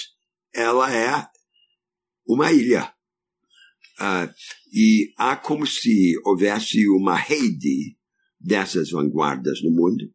[0.54, 1.26] ela é
[2.28, 2.92] uma ilha.
[4.02, 4.34] Uh,
[4.74, 7.96] e há como se houvesse uma rede
[8.40, 10.12] dessas vanguardas no mundo.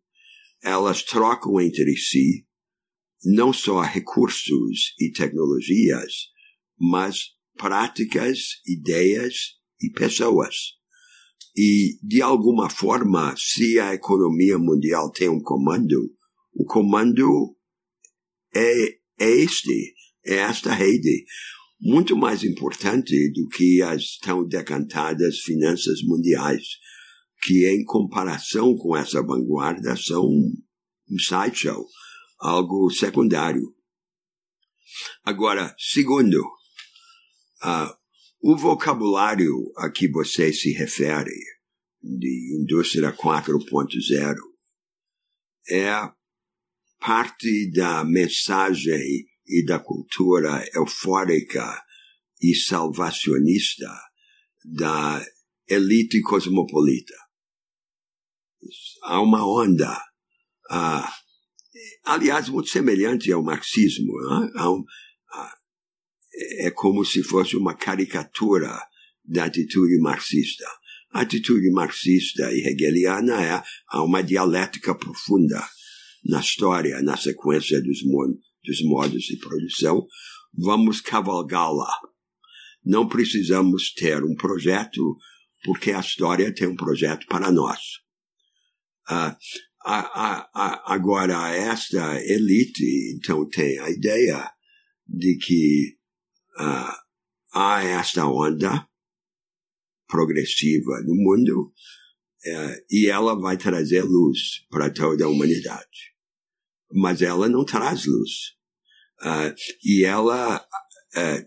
[0.60, 2.44] Elas trocam entre si
[3.24, 6.12] não só recursos e tecnologias,
[6.78, 9.34] mas práticas, ideias
[9.80, 10.54] e pessoas.
[11.56, 16.12] E, de alguma forma, se a economia mundial tem um comando,
[16.52, 17.56] o comando
[18.54, 21.24] é, é este, é esta rede.
[21.80, 26.62] Muito mais importante do que as tão decantadas finanças mundiais,
[27.42, 31.86] que em comparação com essa vanguarda são um sideshow,
[32.40, 33.62] algo secundário.
[35.24, 36.40] Agora, segundo,
[37.62, 37.90] Uh,
[38.42, 41.34] o vocabulário a que você se refere,
[42.02, 44.36] de indústria 4.0,
[45.70, 45.90] é
[47.00, 51.82] parte da mensagem e da cultura eufórica
[52.42, 53.88] e salvacionista
[54.64, 55.24] da
[55.68, 57.14] elite cosmopolita.
[59.02, 59.96] Há uma onda,
[60.70, 61.08] uh,
[62.04, 64.12] aliás, muito semelhante ao marxismo.
[64.58, 64.86] Um, uh,
[66.58, 68.76] é como se fosse uma caricatura
[69.24, 70.66] da atitude marxista.
[71.12, 75.66] A atitude marxista e hegeliana é há uma dialética profunda
[76.24, 78.02] na história, na sequência dos,
[78.66, 80.06] dos modos de produção.
[80.52, 81.90] Vamos cavalgá-la.
[82.84, 85.16] Não precisamos ter um projeto,
[85.64, 87.80] porque a história tem um projeto para nós.
[89.08, 89.36] Uh,
[89.84, 94.50] a, a, a, agora, esta elite, então, tem a ideia
[95.06, 95.96] de que
[96.58, 96.92] uh,
[97.54, 98.88] há esta onda
[100.08, 101.72] progressiva no mundo
[102.46, 106.14] uh, e ela vai trazer luz para toda a humanidade.
[106.92, 108.55] Mas ela não traz luz.
[109.22, 109.54] Uh,
[109.84, 111.46] e ela uh,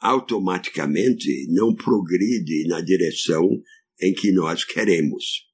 [0.00, 3.48] automaticamente não progride na direção
[4.00, 5.46] em que nós queremos.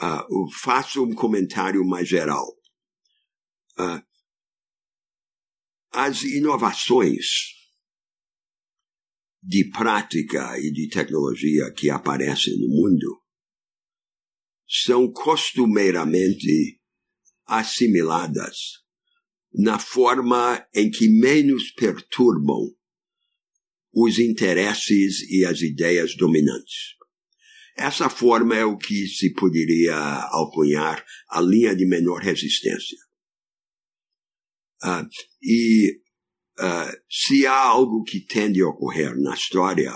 [0.00, 2.46] Uh, faço um comentário mais geral.
[3.78, 4.02] Uh,
[5.92, 7.54] as inovações
[9.40, 13.22] de prática e de tecnologia que aparecem no mundo
[14.66, 16.80] são costumeiramente
[17.46, 18.83] assimiladas
[19.54, 22.74] na forma em que menos perturbam
[23.92, 26.94] os interesses e as ideias dominantes.
[27.76, 29.96] Essa forma é o que se poderia
[30.30, 32.98] alcunhar a linha de menor resistência.
[34.82, 35.08] Uh,
[35.42, 36.04] e
[36.56, 39.92] Uh, se há algo que tende a ocorrer na história,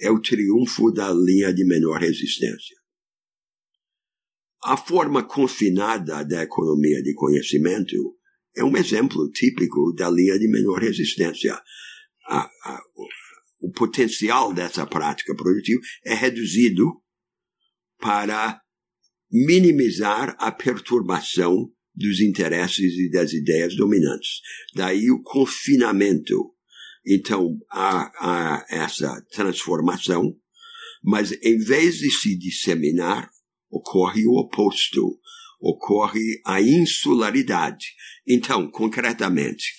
[0.00, 2.76] é o triunfo da linha de menor resistência.
[4.62, 7.96] a forma confinada da economia de conhecimento
[8.56, 11.54] é um exemplo típico da linha de menor resistência.
[12.28, 16.84] A, a, o, o potencial dessa prática produtiva é reduzido
[17.98, 18.60] para
[19.30, 24.40] minimizar a perturbação dos interesses e das ideias dominantes.
[24.74, 26.54] Daí o confinamento.
[27.06, 30.34] Então, há, há essa transformação,
[31.02, 33.30] mas em vez de se disseminar,
[33.70, 35.18] ocorre o oposto.
[35.62, 37.86] Ocorre a insularidade.
[38.32, 39.74] Então, concretamente,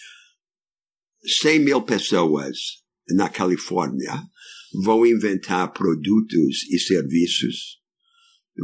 [1.24, 2.58] 100 mil pessoas
[3.08, 4.22] na Califórnia
[4.84, 7.80] vão inventar produtos e serviços,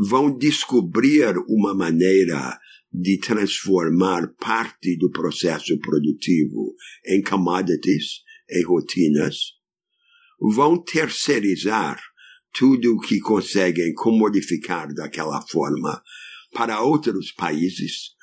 [0.09, 2.59] vão descobrir uma maneira
[2.91, 6.75] de transformar parte do processo produtivo
[7.05, 9.37] em commodities, em rotinas,
[10.53, 11.97] vão terceirizar
[12.53, 16.03] tudo o que conseguem comodificar daquela forma
[16.51, 18.16] para outros países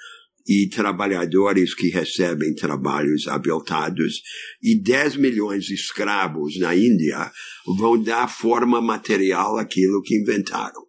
[0.46, 4.20] e trabalhadores que recebem trabalhos abiltados
[4.62, 7.30] e 10 milhões de escravos na Índia
[7.78, 10.82] vão dar forma material àquilo que inventaram.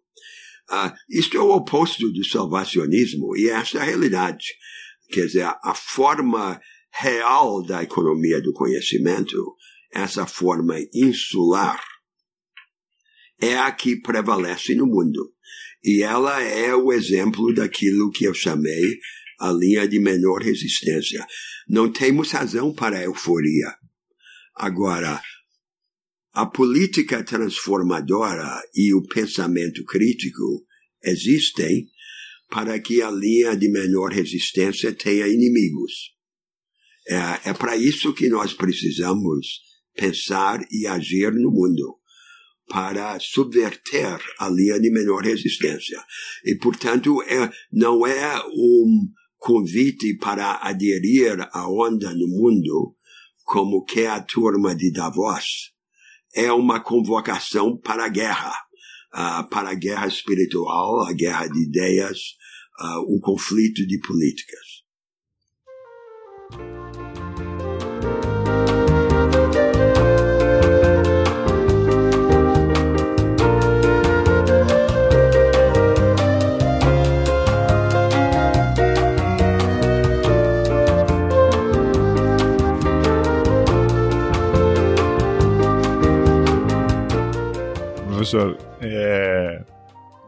[0.68, 4.44] Uh, isto é o oposto do salvacionismo e esta é a realidade.
[5.08, 6.60] Quer dizer, a forma
[6.92, 9.36] real da economia do conhecimento,
[9.92, 11.80] essa forma insular,
[13.40, 15.32] é a que prevalece no mundo.
[15.84, 18.98] E ela é o exemplo daquilo que eu chamei
[19.38, 21.26] a linha de menor resistência.
[21.68, 23.74] Não temos razão para a euforia.
[24.54, 25.20] Agora,
[26.32, 30.66] a política transformadora e o pensamento crítico
[31.02, 31.86] existem
[32.48, 36.14] para que a linha de menor resistência tenha inimigos.
[37.08, 39.46] É, é para isso que nós precisamos
[39.94, 41.98] pensar e agir no mundo
[42.68, 46.02] para subverter a linha de menor resistência.
[46.44, 49.06] E, portanto, é, não é um
[49.46, 52.96] convite para aderir à onda no mundo
[53.44, 55.72] como que a turma de Davos
[56.34, 58.52] é uma convocação para a guerra,
[59.14, 62.18] uh, para a guerra espiritual, a guerra de ideias,
[62.80, 64.84] uh, o conflito de políticas.
[88.26, 88.56] Professor.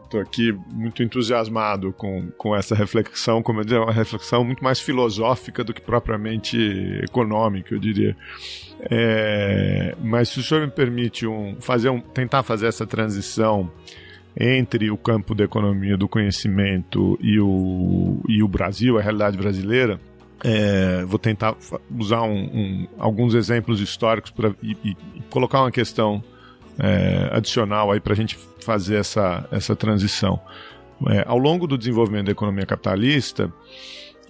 [0.03, 4.63] Estou é, aqui muito entusiasmado com, com essa reflexão, como eu disse, uma reflexão muito
[4.63, 6.57] mais filosófica do que propriamente
[7.03, 8.15] econômica, eu diria.
[8.89, 13.69] É, mas se o senhor me permite um, fazer um, tentar fazer essa transição
[14.39, 19.99] entre o campo da economia do conhecimento e o, e o Brasil, a realidade brasileira,
[20.41, 21.57] é, vou tentar
[21.99, 24.95] usar um, um, alguns exemplos históricos para e, e,
[25.29, 26.23] colocar uma questão
[26.79, 30.39] é, adicional aí para a gente fazer essa, essa transição.
[31.07, 33.51] É, ao longo do desenvolvimento da economia capitalista,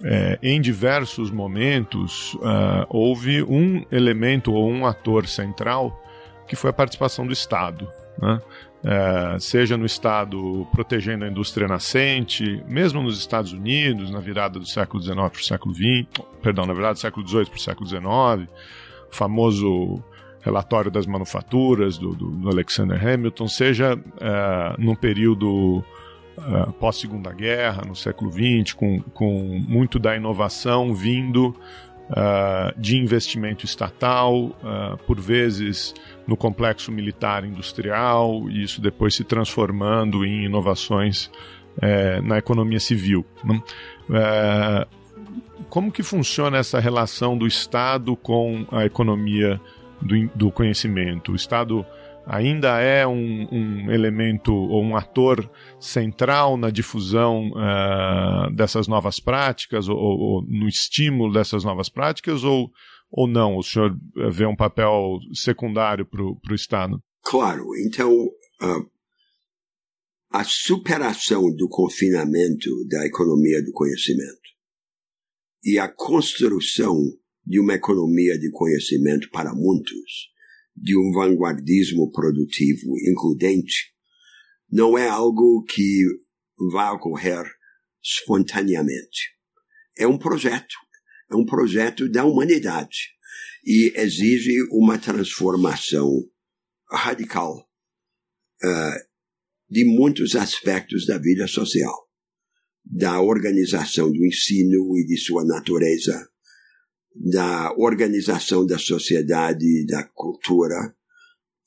[0.02, 6.02] é, em diversos momentos, uh, houve um elemento ou um ator central
[6.48, 7.86] que foi a participação do Estado.
[8.20, 8.40] Né?
[8.82, 14.66] É, seja no Estado protegendo a indústria nascente, mesmo nos Estados Unidos, na virada do
[14.66, 17.86] século XIX para o século XX, perdão, na virada do século XVIII para o século
[17.86, 20.02] XIX, o famoso
[20.40, 25.84] relatório das manufaturas do, do, do Alexander Hamilton, seja uh, num período
[26.38, 31.48] uh, pós-segunda guerra, no século XX, com, com muito da inovação vindo
[32.08, 34.56] uh, de investimento estatal,
[35.06, 35.94] por vezes
[36.26, 41.30] no complexo militar industrial, e isso depois se transformando em inovações
[42.24, 43.24] na economia civil.
[43.42, 43.62] Né?
[45.70, 49.60] como que funciona essa relação do Estado com a economia
[50.00, 51.32] do, do conhecimento.
[51.32, 51.84] O Estado
[52.26, 59.88] ainda é um, um, elemento ou um ator central na difusão uh, dessas novas práticas
[59.88, 62.70] ou, ou, no estímulo dessas novas práticas ou,
[63.10, 63.56] ou não?
[63.56, 63.96] O senhor
[64.30, 67.02] vê um papel secundário para o Estado?
[67.22, 67.64] Claro.
[67.84, 68.90] Então, uh,
[70.30, 74.38] a superação do confinamento da economia do conhecimento
[75.64, 76.96] e a construção
[77.44, 80.30] de uma economia de conhecimento para muitos,
[80.76, 83.92] de um vanguardismo produtivo includente,
[84.70, 86.04] não é algo que
[86.72, 87.44] vai ocorrer
[88.02, 89.34] espontaneamente.
[89.98, 90.74] É um projeto,
[91.30, 92.98] é um projeto da humanidade
[93.64, 96.08] e exige uma transformação
[96.90, 97.68] radical
[98.64, 99.10] uh,
[99.68, 102.10] de muitos aspectos da vida social.
[102.84, 106.28] da organização do ensino e de sua natureza,
[107.14, 110.94] da organização da sociedade da cultura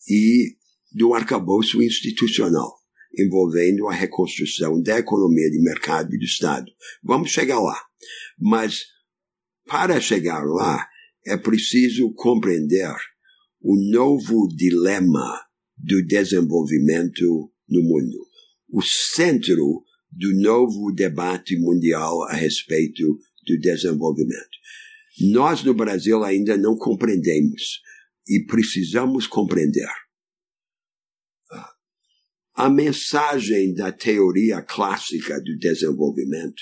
[0.08, 0.56] e
[0.91, 2.84] do arcabouço institucional
[3.18, 6.66] envolvendo a reconstrução da economia de mercado e do Estado.
[7.04, 7.80] Vamos chegar lá.
[8.39, 8.86] Mas,
[9.68, 10.88] para chegar lá,
[11.26, 12.94] é preciso compreender
[13.62, 15.41] o novo dilema
[15.78, 18.18] do desenvolvimento no mundo.
[18.70, 23.04] O centro do novo debate mundial a respeito
[23.46, 24.62] do desenvolvimento.
[25.20, 27.82] Nós no Brasil ainda não compreendemos
[28.28, 29.89] e precisamos compreender.
[32.55, 36.61] A mensagem da teoria clássica do desenvolvimento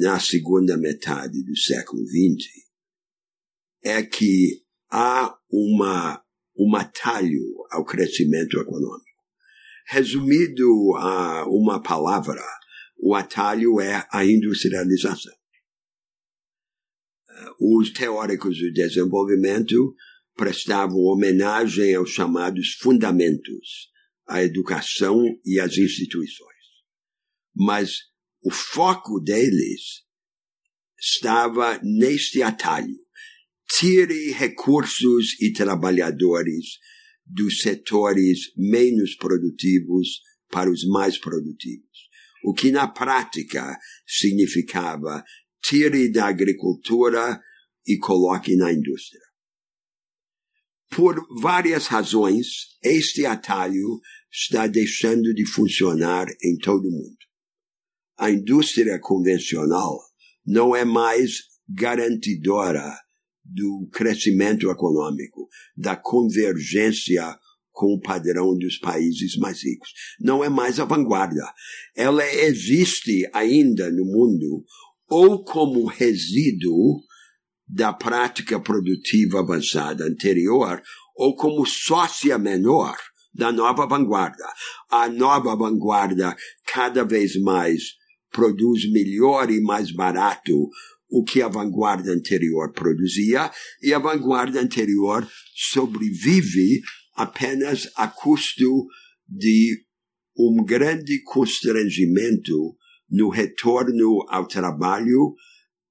[0.00, 2.48] na segunda metade do século XX
[3.84, 6.22] é que há uma,
[6.56, 9.04] um atalho ao crescimento econômico.
[9.88, 12.42] Resumido a uma palavra,
[12.98, 15.34] o atalho é a industrialização.
[17.60, 19.94] Os teóricos do desenvolvimento
[20.36, 23.90] prestavam homenagem aos chamados fundamentos,
[24.26, 26.56] à educação e às instituições.
[27.54, 27.96] Mas
[28.42, 30.04] o foco deles
[30.98, 32.96] estava neste atalho.
[33.68, 36.78] Tire recursos e trabalhadores
[37.24, 41.86] dos setores menos produtivos para os mais produtivos.
[42.44, 43.76] O que na prática
[44.06, 45.24] significava
[45.66, 47.40] tire da agricultura
[47.86, 49.20] e coloque na indústria.
[50.90, 52.46] Por várias razões,
[52.82, 54.00] este atalho
[54.32, 57.16] está deixando de funcionar em todo o mundo.
[58.16, 59.98] A indústria convencional
[60.46, 62.96] não é mais garantidora
[63.44, 67.36] do crescimento econômico, da convergência
[67.72, 69.90] com o padrão dos países mais ricos.
[70.20, 71.52] Não é mais a vanguarda.
[71.94, 74.64] Ela existe ainda no mundo
[75.08, 77.00] ou como resíduo
[77.68, 80.82] da prática produtiva avançada anterior
[81.16, 82.96] ou como sócia menor
[83.34, 84.46] da nova vanguarda.
[84.90, 87.82] A nova vanguarda cada vez mais
[88.30, 90.68] produz melhor e mais barato
[91.08, 93.50] o que a vanguarda anterior produzia
[93.82, 96.82] e a vanguarda anterior sobrevive
[97.14, 98.86] apenas a custo
[99.28, 99.82] de
[100.36, 102.75] um grande constrangimento
[103.08, 105.34] no retorno ao trabalho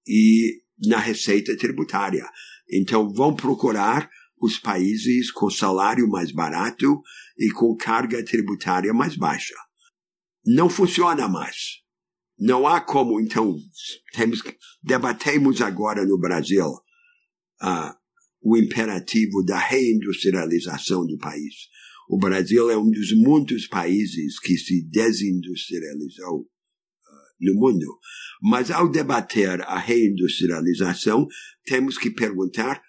[0.07, 2.25] e na receita tributária.
[2.71, 4.09] Então vão procurar
[4.39, 7.01] os países com salário mais barato
[7.37, 9.55] e com carga tributária mais baixa.
[10.45, 11.83] Não funciona mais.
[12.37, 13.55] Não há como, então,
[14.13, 14.43] temos,
[14.83, 17.95] debatemos agora no Brasil uh,
[18.41, 21.53] o imperativo da reindustrialização do país.
[22.09, 26.45] O Brasil é um dos muitos países que se desindustrializou
[27.39, 27.99] no mundo.
[28.41, 31.27] Mas ao debater a reindustrialização,
[31.65, 32.81] temos que perguntar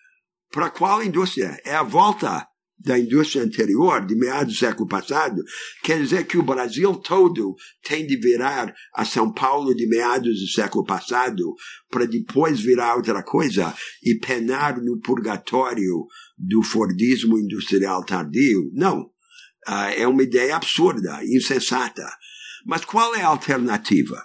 [0.51, 1.61] para qual indústria?
[1.65, 2.47] É a volta
[2.79, 5.43] da indústria anterior, de meados do século passado,
[5.83, 10.47] quer dizer que o Brasil todo tem de virar a São Paulo de meados do
[10.47, 11.55] século passado
[11.91, 18.71] para depois virar outra coisa e penar no purgatório do Fordismo industrial tardio?
[18.75, 19.11] Não.
[19.69, 22.07] Uh, é uma ideia absurda, insensata.
[22.65, 24.23] Mas qual é a alternativa?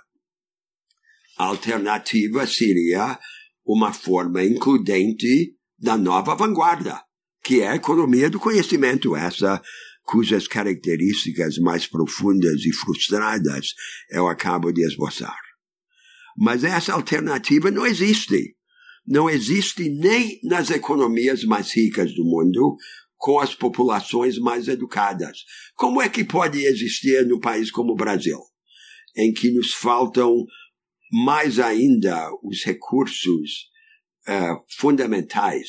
[1.46, 3.20] Alternativa seria
[3.66, 7.02] uma forma includente da nova vanguarda,
[7.44, 9.62] que é a economia do conhecimento, essa
[10.04, 13.68] cujas características mais profundas e frustradas
[14.10, 15.38] eu acabo de esboçar.
[16.38, 18.56] Mas essa alternativa não existe.
[19.08, 22.76] Não existe nem nas economias mais ricas do mundo,
[23.18, 25.40] com as populações mais educadas.
[25.76, 28.40] Como é que pode existir no país como o Brasil,
[29.16, 30.46] em que nos faltam
[31.12, 33.70] mais ainda os recursos
[34.28, 35.68] uh, fundamentais,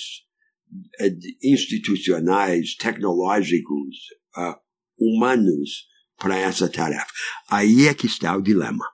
[1.00, 3.96] uh, institucionais, tecnológicos,
[4.36, 4.54] uh,
[4.98, 5.86] humanos
[6.16, 7.10] para essa tarefa.
[7.50, 8.84] Aí é que está o dilema.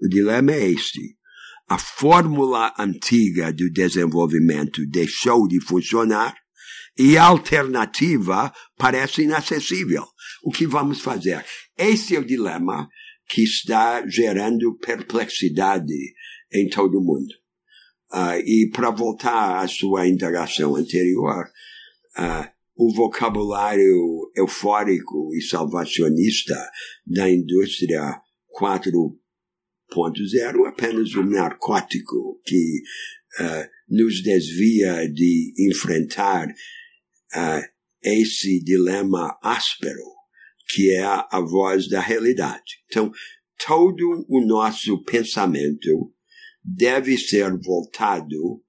[0.00, 1.16] O dilema é este.
[1.68, 6.34] A fórmula antiga do desenvolvimento deixou de funcionar
[6.98, 10.04] e a alternativa parece inacessível.
[10.42, 11.44] O que vamos fazer?
[11.78, 12.88] Esse é o dilema
[13.32, 15.94] que está gerando perplexidade
[16.52, 17.32] em todo o mundo.
[18.12, 21.46] Uh, e para voltar à sua indagação anterior,
[22.18, 26.54] uh, o vocabulário eufórico e salvacionista
[27.06, 28.20] da indústria
[28.60, 29.16] 4.0
[30.36, 32.82] é apenas um narcótico que
[33.40, 36.48] uh, nos desvia de enfrentar
[38.02, 40.11] esse dilema áspero
[40.72, 42.82] que é a voz da realidade.
[42.86, 43.12] Então,
[43.66, 46.12] todo o nosso pensamento
[46.64, 48.62] deve ser voltado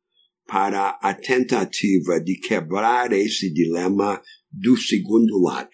[0.45, 5.69] para a tentativa de quebrar esse dilema do segundo lado.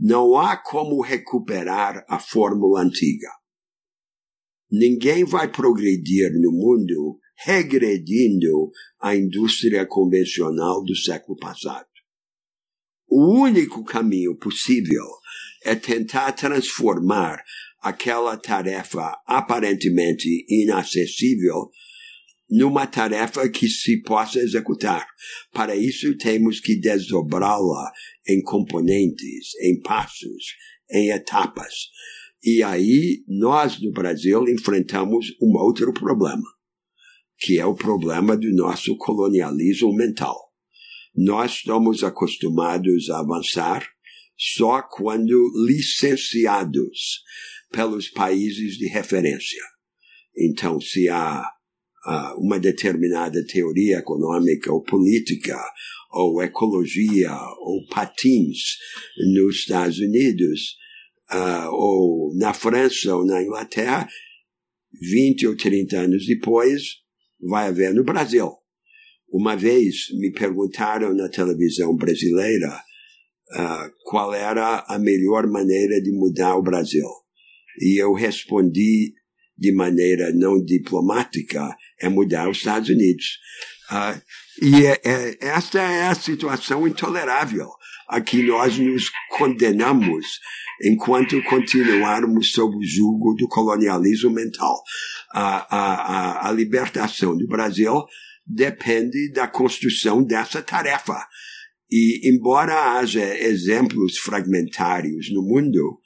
[0.00, 3.28] Não há como recuperar a fórmula antiga.
[4.70, 11.86] Ninguém vai progredir no mundo regredindo à indústria convencional do século passado.
[13.08, 15.04] O único caminho possível
[15.64, 17.42] é tentar transformar
[17.80, 21.70] aquela tarefa aparentemente inacessível
[22.48, 25.06] numa tarefa que se possa executar.
[25.52, 27.90] Para isso temos que desdobrá-la
[28.28, 30.54] em componentes, em passos,
[30.90, 31.88] em etapas.
[32.44, 36.44] E aí nós no Brasil enfrentamos um outro problema,
[37.38, 40.36] que é o problema do nosso colonialismo mental.
[41.14, 43.86] Nós estamos acostumados a avançar
[44.36, 47.22] só quando licenciados
[47.70, 49.62] pelos países de referência.
[50.36, 51.42] Então, se há
[52.06, 55.58] uh, uma determinada teoria econômica ou política,
[56.10, 58.76] ou ecologia, ou patins
[59.34, 60.76] nos Estados Unidos,
[61.32, 64.08] uh, ou na França ou na Inglaterra,
[65.00, 66.82] 20 ou 30 anos depois,
[67.40, 68.50] vai haver no Brasil.
[69.32, 72.78] Uma vez me perguntaram na televisão brasileira
[73.54, 77.06] uh, qual era a melhor maneira de mudar o Brasil.
[77.80, 79.14] E eu respondi
[79.56, 83.38] de maneira não diplomática é mudar os Estados Unidos.
[83.90, 84.20] Uh,
[84.60, 87.68] e é, é, esta é a situação intolerável
[88.08, 90.26] a que nós nos condenamos
[90.82, 94.82] enquanto continuarmos sob o jugo do colonialismo mental.
[95.32, 98.04] A, a, a, libertação do Brasil
[98.46, 101.26] depende da construção dessa tarefa.
[101.92, 106.00] E, embora haja exemplos fragmentários no mundo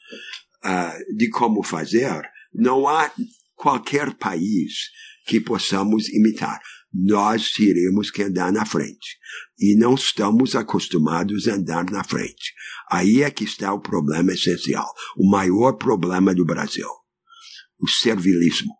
[0.64, 2.20] uh, de como fazer,
[2.52, 3.12] não há
[3.54, 4.90] qualquer país
[5.28, 6.60] que possamos imitar.
[6.92, 9.16] Nós teremos que andar na frente.
[9.60, 12.52] E não estamos acostumados a andar na frente.
[12.90, 16.88] Aí é que está o problema essencial, o maior problema do Brasil:
[17.78, 18.75] o servilismo.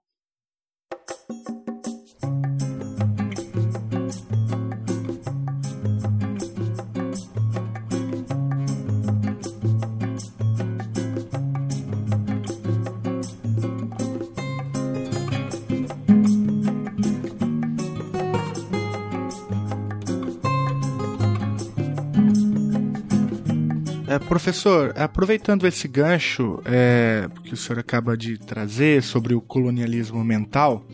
[24.27, 30.85] Professor, aproveitando esse gancho é, que o senhor acaba de trazer sobre o colonialismo mental,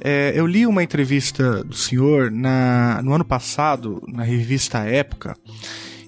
[0.00, 5.34] é, eu li uma entrevista do senhor na, no ano passado, na revista Época,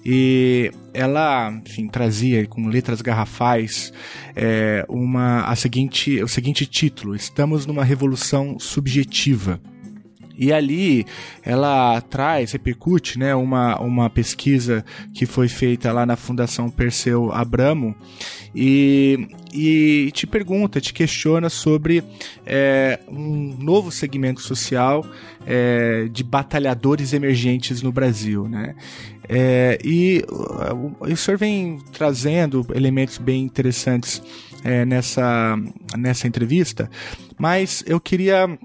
[0.05, 3.91] e ela, enfim, trazia com letras garrafais
[4.35, 9.59] é, uma, a seguinte, o seguinte título: Estamos numa revolução subjetiva.
[10.39, 11.05] E ali
[11.43, 17.93] ela traz, repercute, né, uma, uma pesquisa que foi feita lá na Fundação Perseu Abramo
[18.55, 22.03] e, e te pergunta, te questiona sobre
[22.45, 25.05] é, um novo segmento social
[25.45, 28.75] é, de batalhadores emergentes no Brasil, né?
[29.27, 34.21] É, e o, o senhor vem trazendo elementos bem interessantes
[34.63, 35.55] é, nessa,
[35.95, 36.89] nessa entrevista,
[37.37, 38.57] mas eu queria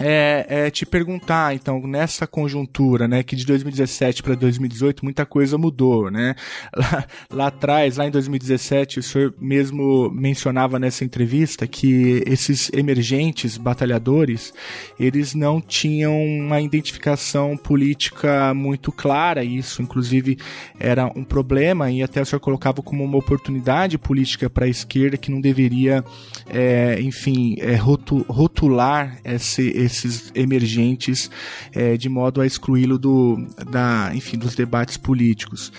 [0.00, 5.58] é, é, te perguntar, então, nessa conjuntura, né, que de 2017 para 2018 muita coisa
[5.58, 6.34] mudou, né?
[6.74, 13.56] Lá, lá, atrás, lá em 2017, o senhor mesmo mencionava nessa entrevista que esses emergentes
[13.56, 14.52] batalhadores,
[14.98, 20.38] eles não tinham uma identificação política muito clara, e isso, inclusive,
[20.78, 25.16] era um problema, e até o senhor colocava como uma oportunidade política para a esquerda
[25.16, 26.02] que não deveria,
[26.48, 31.30] é, enfim, é, rotular esse esses emergentes
[31.72, 35.72] é, de modo a excluí-lo do, da, enfim, dos debates políticos.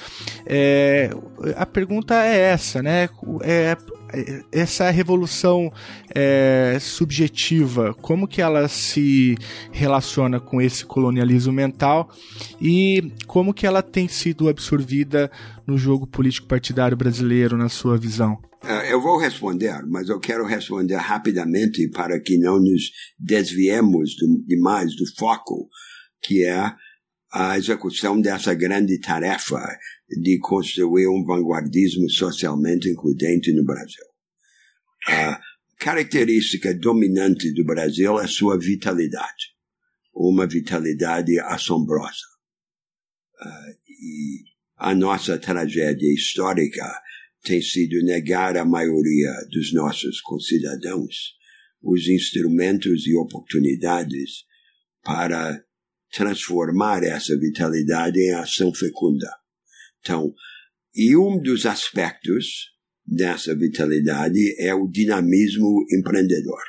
[0.46, 1.12] É,
[1.56, 3.10] a pergunta é essa, né?
[3.42, 3.76] É,
[4.52, 5.74] essa revolução
[6.14, 9.36] é, subjetiva, como que ela se
[9.72, 12.10] relaciona com esse colonialismo mental
[12.62, 15.32] e como que ela tem sido absorvida
[15.66, 18.38] no jogo político partidário brasileiro, na sua visão?
[18.64, 24.42] Uh, eu vou responder, mas eu quero responder rapidamente para que não nos desviemos do,
[24.46, 25.68] demais do foco,
[26.22, 26.74] que é
[27.34, 29.60] a execução dessa grande tarefa
[30.08, 34.06] de construir um vanguardismo socialmente includente no Brasil.
[35.10, 35.42] A
[35.78, 39.58] característica dominante do Brasil é sua vitalidade,
[40.16, 42.24] uma vitalidade assombrosa.
[43.42, 44.44] Uh, e
[44.78, 46.86] a nossa tragédia histórica
[47.44, 51.36] tem sido negar à maioria dos nossos concidadãos
[51.82, 54.46] os instrumentos e oportunidades
[55.04, 55.62] para
[56.14, 59.30] transformar essa vitalidade em ação fecunda.
[60.00, 60.34] Então,
[60.96, 62.72] e um dos aspectos
[63.06, 66.62] dessa vitalidade é o dinamismo empreendedor.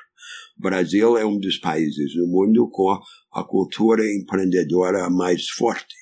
[0.59, 2.99] O Brasil é um dos países no mundo com
[3.33, 5.95] a cultura empreendedora mais forte.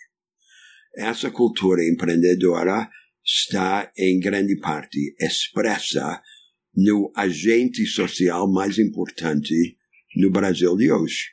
[0.94, 2.88] Essa cultura empreendedora
[3.34, 6.22] está, em grande parte, expressa
[6.74, 9.78] no agente social mais importante
[10.14, 11.30] no Brasil de hoje,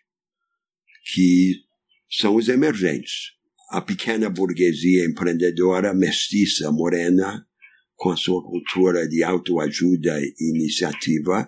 [1.12, 1.62] que
[2.10, 3.34] são os emergentes.
[3.70, 7.46] A pequena burguesia empreendedora, mestiça, morena,
[7.96, 11.48] com a sua cultura de autoajuda e iniciativa,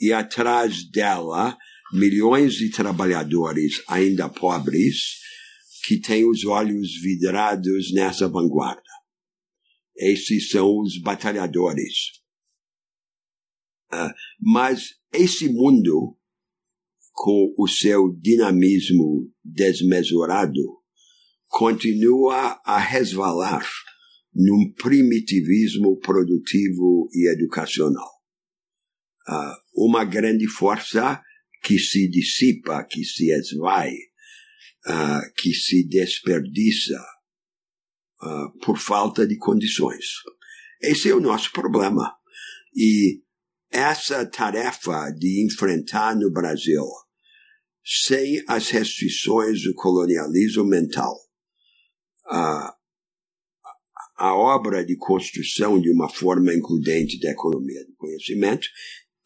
[0.00, 1.56] e atrás dela,
[1.92, 5.20] milhões de trabalhadores ainda pobres
[5.84, 8.82] que têm os olhos vidrados nessa vanguarda.
[9.96, 12.22] Esses são os batalhadores.
[13.92, 16.18] Uh, mas esse mundo,
[17.12, 20.82] com o seu dinamismo desmesurado,
[21.48, 23.64] continua a resvalar
[24.34, 28.10] num primitivismo produtivo e educacional.
[29.28, 31.22] Uh, uma grande força
[31.62, 33.94] que se dissipa, que se esvai,
[34.86, 37.00] uh, que se desperdiça
[38.24, 40.04] uh, por falta de condições.
[40.82, 42.14] Esse é o nosso problema.
[42.74, 43.22] E
[43.70, 46.84] essa tarefa de enfrentar no Brasil,
[47.84, 51.14] sem as restrições do colonialismo mental,
[52.26, 52.74] a,
[54.16, 58.68] a obra de construção de uma forma includente da economia do conhecimento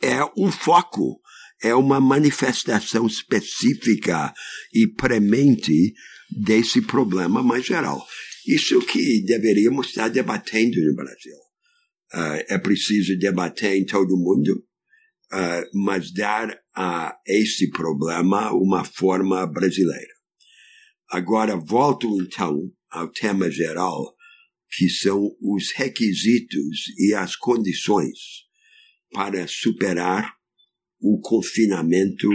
[0.03, 1.21] é um foco,
[1.63, 4.33] é uma manifestação específica
[4.73, 5.93] e premente
[6.31, 8.05] desse problema mais geral.
[8.49, 11.37] Isso que deveríamos estar debatendo no Brasil.
[12.15, 14.65] Uh, é preciso debater em todo mundo,
[15.31, 20.15] uh, mas dar a esse problema uma forma brasileira.
[21.11, 22.59] Agora, volto então
[22.91, 24.15] ao tema geral,
[24.71, 28.19] que são os requisitos e as condições
[29.13, 30.33] para superar
[30.99, 32.29] o confinamento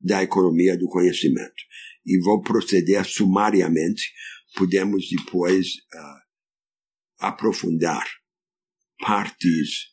[0.00, 1.62] da economia do conhecimento.
[2.04, 4.02] E vou proceder sumariamente,
[4.54, 6.20] podemos depois uh,
[7.18, 8.06] aprofundar
[8.98, 9.90] partes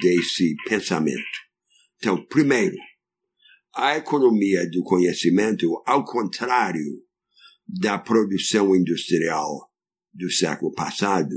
[0.00, 1.38] desse pensamento.
[1.96, 2.76] Então, primeiro,
[3.74, 7.02] a economia do conhecimento, ao contrário
[7.66, 9.70] da produção industrial
[10.12, 11.36] do século passado,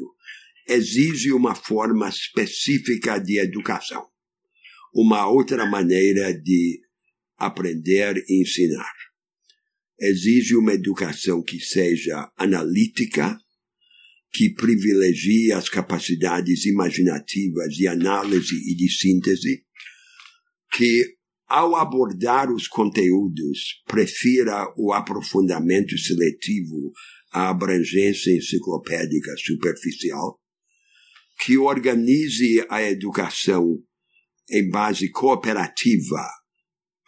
[0.67, 4.07] exige uma forma específica de educação,
[4.93, 6.82] uma outra maneira de
[7.38, 9.03] aprender e ensinar.
[10.00, 13.38] Exige uma educação que seja analítica,
[14.32, 19.64] que privilegie as capacidades imaginativas de análise e de síntese,
[20.72, 21.16] que
[21.48, 26.91] ao abordar os conteúdos prefira o aprofundamento seletivo
[27.32, 30.39] à abrangência enciclopédica superficial,
[31.44, 33.78] que organize a educação
[34.50, 36.28] em base cooperativa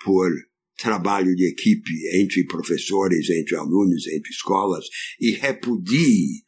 [0.03, 0.29] por
[0.77, 4.85] trabalho de equipe entre professores, entre alunos, entre escolas
[5.19, 6.43] e repudie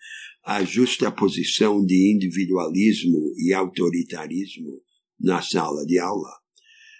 [0.45, 4.81] a justa posição de individualismo e autoritarismo
[5.19, 6.31] na sala de aula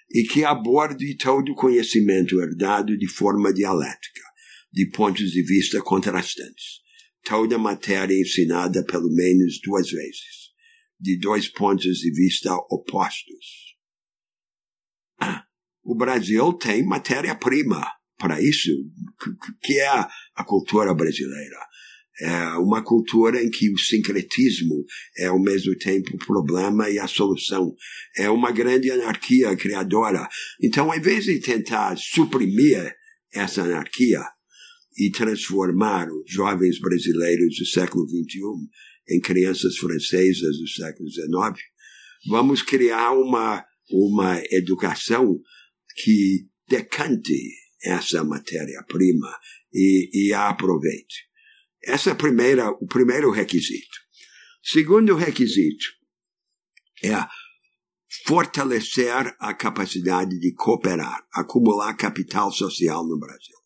[0.09, 4.21] e que aborde todo o conhecimento herdado de forma dialética,
[4.71, 6.81] de pontos de vista contrastantes.
[7.23, 10.51] Toda matéria ensinada pelo menos duas vezes,
[10.99, 13.66] de dois pontos de vista opostos.
[15.87, 17.87] O Brasil tem matéria-prima
[18.19, 18.69] para isso,
[19.63, 21.57] que é a cultura brasileira
[22.19, 24.83] é uma cultura em que o sincretismo
[25.17, 27.75] é ao mesmo tempo o problema e a solução.
[28.17, 30.27] É uma grande anarquia criadora.
[30.61, 32.91] Então, em vez de tentar suprimir
[33.33, 34.23] essa anarquia
[34.97, 38.39] e transformar os jovens brasileiros do século XXI
[39.09, 41.63] em crianças francesas do século XIX,
[42.27, 45.39] vamos criar uma, uma educação
[45.97, 47.33] que decante
[47.83, 49.35] essa matéria-prima
[49.73, 51.27] e, e a aproveite.
[51.83, 53.97] Essa é primeira, o primeiro requisito.
[54.63, 55.85] Segundo requisito
[57.03, 57.15] é
[58.25, 63.57] fortalecer a capacidade de cooperar, acumular capital social no Brasil.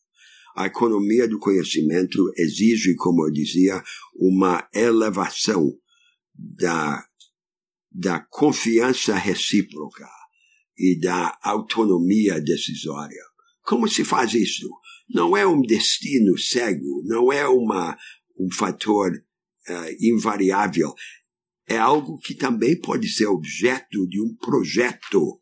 [0.55, 3.82] A economia do conhecimento exige, como eu dizia,
[4.15, 5.71] uma elevação
[6.34, 7.03] da,
[7.91, 10.07] da confiança recíproca
[10.82, 13.21] e da autonomia decisória.
[13.63, 14.67] Como se faz isso?
[15.13, 17.97] não é um destino cego, não é uma,
[18.39, 20.93] um fator uh, invariável.
[21.67, 25.39] é algo que também pode ser objeto de um projeto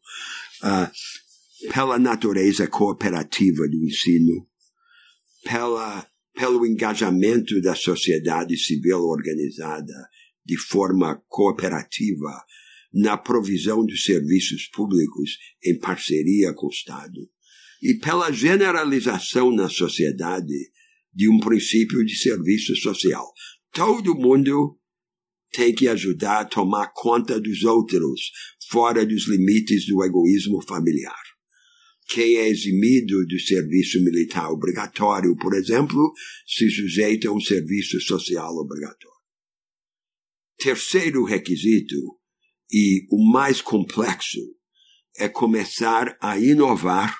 [0.63, 4.47] uh, pela natureza cooperativa do ensino,
[5.43, 9.93] pela, pelo engajamento da sociedade civil organizada
[10.45, 12.43] de forma cooperativa
[12.93, 17.29] na provisão de serviços públicos em parceria com o Estado
[17.81, 20.71] e pela generalização na sociedade
[21.13, 23.31] de um princípio de serviço social.
[23.71, 24.77] Todo mundo
[25.51, 28.31] tem que ajudar a tomar conta dos outros,
[28.69, 31.21] fora dos limites do egoísmo familiar.
[32.09, 36.11] Quem é eximido do serviço militar obrigatório, por exemplo,
[36.45, 39.19] se sujeita a um serviço social obrigatório.
[40.57, 42.18] Terceiro requisito,
[42.71, 44.39] e o mais complexo,
[45.17, 47.17] é começar a inovar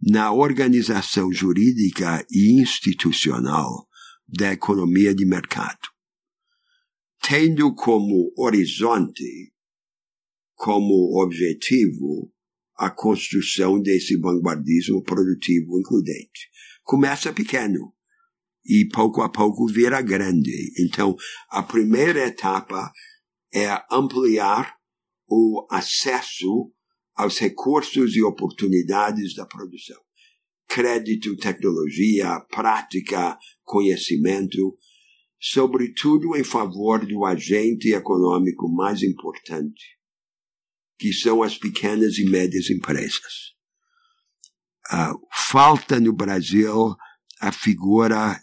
[0.00, 3.88] na organização jurídica e institucional
[4.28, 5.88] da economia de mercado,
[7.22, 9.52] tendo como horizonte,
[10.54, 12.30] como objetivo,
[12.76, 16.50] a construção desse vanguardismo produtivo includente.
[16.82, 17.94] Começa pequeno
[18.64, 20.72] e pouco a pouco vira grande.
[20.78, 21.16] Então,
[21.50, 22.92] a primeira etapa
[23.54, 24.76] é ampliar
[25.28, 26.72] o acesso
[27.14, 30.00] aos recursos e oportunidades da produção.
[30.66, 34.76] Crédito, tecnologia, prática, conhecimento,
[35.38, 39.98] sobretudo em favor do agente econômico mais importante,
[40.98, 43.54] que são as pequenas e médias empresas.
[44.90, 46.94] Uh, falta no Brasil
[47.40, 48.40] a figura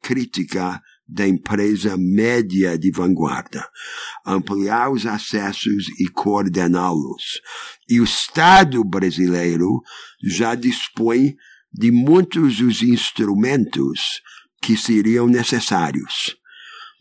[0.00, 0.80] crítica
[1.12, 3.68] da empresa média de vanguarda,
[4.24, 7.40] ampliar os acessos e coordená-los.
[7.88, 9.82] E o Estado brasileiro
[10.22, 11.36] já dispõe
[11.72, 14.22] de muitos dos instrumentos
[14.62, 16.36] que seriam necessários.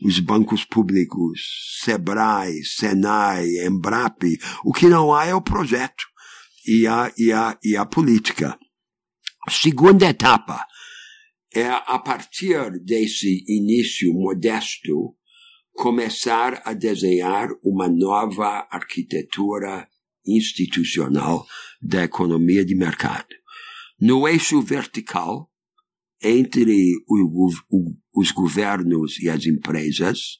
[0.04, 1.40] Os bancos públicos,
[1.84, 6.04] SEBRAE, SENAI, EMBRAP, o que não há é o projeto
[6.68, 8.58] e a, e a, e a política.
[9.50, 10.66] Segunda etapa,
[11.54, 15.16] é a partir desse início modesto
[15.74, 19.88] começar a desenhar uma nova arquitetura
[20.26, 21.46] institucional
[21.82, 23.28] da economia de mercado.
[24.00, 25.50] No eixo vertical,
[26.22, 30.40] entre o, o, os governos e as empresas,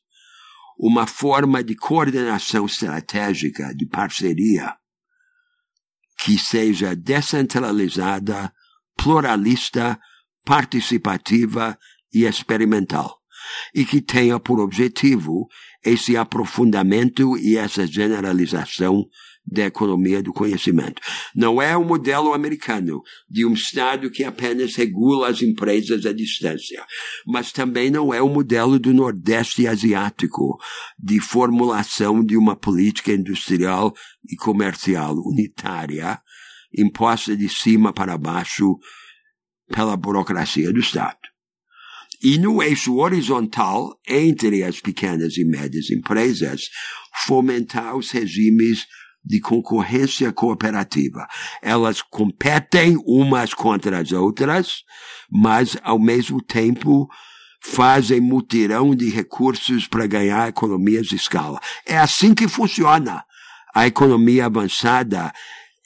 [0.78, 4.76] uma forma de coordenação estratégica, de parceria,
[6.24, 8.54] que seja descentralizada,
[8.96, 10.00] pluralista,
[10.46, 11.78] participativa
[12.14, 13.18] e experimental,
[13.74, 15.48] e que tenha por objetivo
[15.84, 19.06] esse aprofundamento e essa generalização
[19.46, 21.02] da economia do conhecimento.
[21.36, 26.86] Não é o modelo americano de um Estado que apenas regula as empresas à distância,
[27.26, 30.60] mas também não é o modelo do Nordeste asiático
[30.98, 33.94] de formulação de uma política industrial
[34.30, 36.22] e comercial unitária
[36.78, 38.78] imposta de cima para baixo
[39.72, 41.18] pela burocracia do Estado.
[42.24, 46.70] E no eixo horizontal, entre as pequenas e médias empresas,
[47.26, 48.86] fomentar os regimes
[49.24, 51.28] de concorrência cooperativa.
[51.62, 54.84] Elas competem umas contra as outras,
[55.32, 57.08] mas ao mesmo tempo
[57.64, 61.60] fazem mutirão de recursos para ganhar economias de escala.
[61.86, 63.24] É assim que funciona
[63.74, 65.32] a economia avançada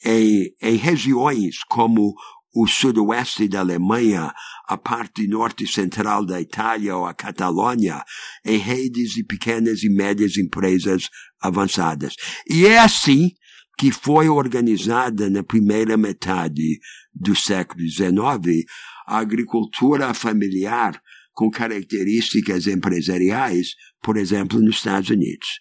[0.04, 2.16] em, em regiões como
[2.56, 4.34] o sudoeste da Alemanha,
[4.66, 8.02] a parte norte central da Itália ou a Catalônia,
[8.46, 11.10] em redes de pequenas e médias empresas
[11.42, 12.16] avançadas.
[12.50, 13.32] E é assim
[13.78, 16.80] que foi organizada na primeira metade
[17.14, 18.64] do século XIX
[19.06, 21.00] a agricultura familiar
[21.34, 25.60] com características empresariais, por exemplo, nos Estados Unidos.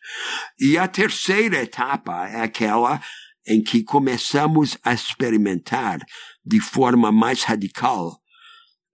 [0.61, 3.03] E a terceira etapa é aquela
[3.47, 5.99] em que começamos a experimentar
[6.45, 8.21] de forma mais radical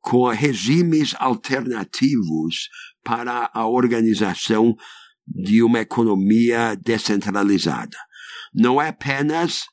[0.00, 2.68] com regimes alternativos
[3.04, 4.74] para a organização
[5.26, 7.96] de uma economia descentralizada.
[8.52, 9.64] Não é apenas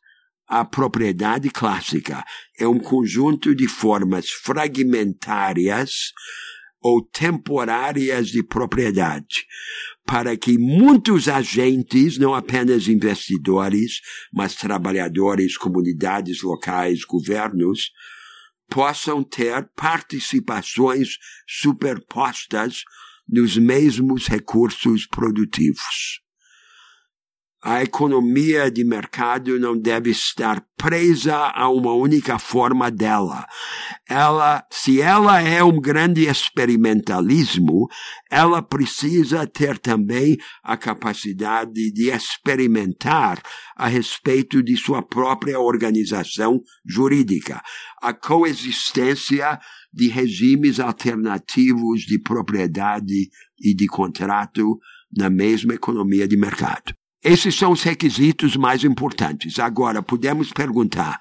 [0.47, 2.23] a propriedade clássica,
[2.57, 6.11] é um conjunto de formas fragmentárias
[6.79, 9.45] ou temporárias de propriedade,
[10.07, 13.99] para que muitos agentes, não apenas investidores,
[14.33, 17.91] mas trabalhadores, comunidades locais, governos,
[18.69, 22.83] possam ter participações superpostas
[23.27, 26.21] nos mesmos recursos produtivos.
[27.69, 33.45] A economia de mercado não deve estar presa a uma única forma dela.
[34.07, 37.89] Ela, se ela é um grande experimentalismo,
[38.31, 43.43] ela precisa ter também a capacidade de experimentar
[43.75, 47.61] a respeito de sua própria organização jurídica,
[48.01, 49.59] a coexistência
[49.91, 54.79] de regimes alternativos de propriedade e de contrato
[55.13, 56.95] na mesma economia de mercado.
[57.27, 59.59] Esses são os requisitos mais importantes.
[59.59, 61.19] Agora, podemos perguntar: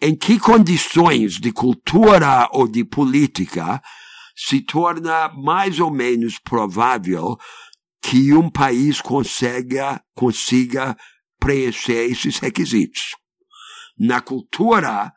[0.00, 3.82] em que condições de cultura ou de política
[4.36, 7.36] se torna mais ou menos provável
[8.00, 10.96] que um país consiga, consiga
[11.40, 13.16] preencher esses requisitos?
[13.98, 15.12] Na cultura,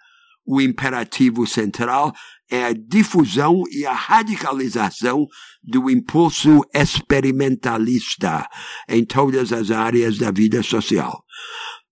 [0.46, 2.14] o imperativo central
[2.50, 5.26] é a difusão e a radicalização
[5.64, 8.48] do impulso experimentalista
[8.90, 11.24] em todas as áreas da vida social.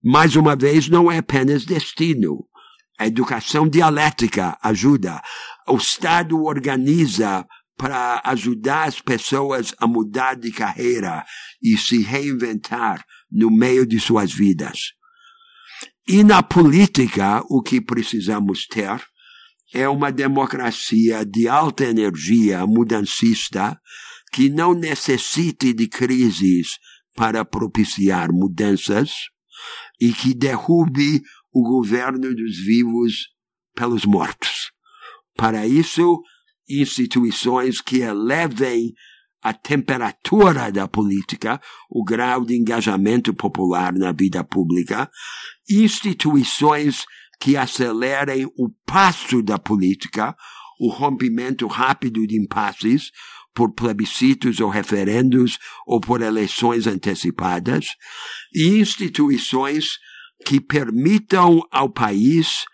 [0.02, 2.46] Mais uma vez, não é apenas destino.
[2.98, 5.22] A educação dialética ajuda.
[5.66, 7.46] O Estado organiza
[7.76, 11.24] para ajudar as pessoas a mudar de carreira
[11.62, 14.78] e se reinventar no meio de suas vidas.
[16.12, 19.00] E na política, o que precisamos ter
[19.72, 23.80] é uma democracia de alta energia mudancista
[24.32, 26.80] que não necessite de crises
[27.14, 29.12] para propiciar mudanças
[30.00, 33.28] e que derrube o governo dos vivos
[33.76, 34.72] pelos mortos.
[35.36, 36.20] Para isso,
[36.68, 38.92] instituições que elevem
[39.42, 45.10] a temperatura da política, o grau de engajamento popular na vida pública,
[45.68, 47.04] instituições
[47.40, 50.36] que acelerem o passo da política,
[50.78, 53.10] o rompimento rápido de impasses
[53.54, 57.86] por plebiscitos ou referendos ou por eleições antecipadas,
[58.54, 59.98] e instituições
[60.44, 62.64] que permitam ao país,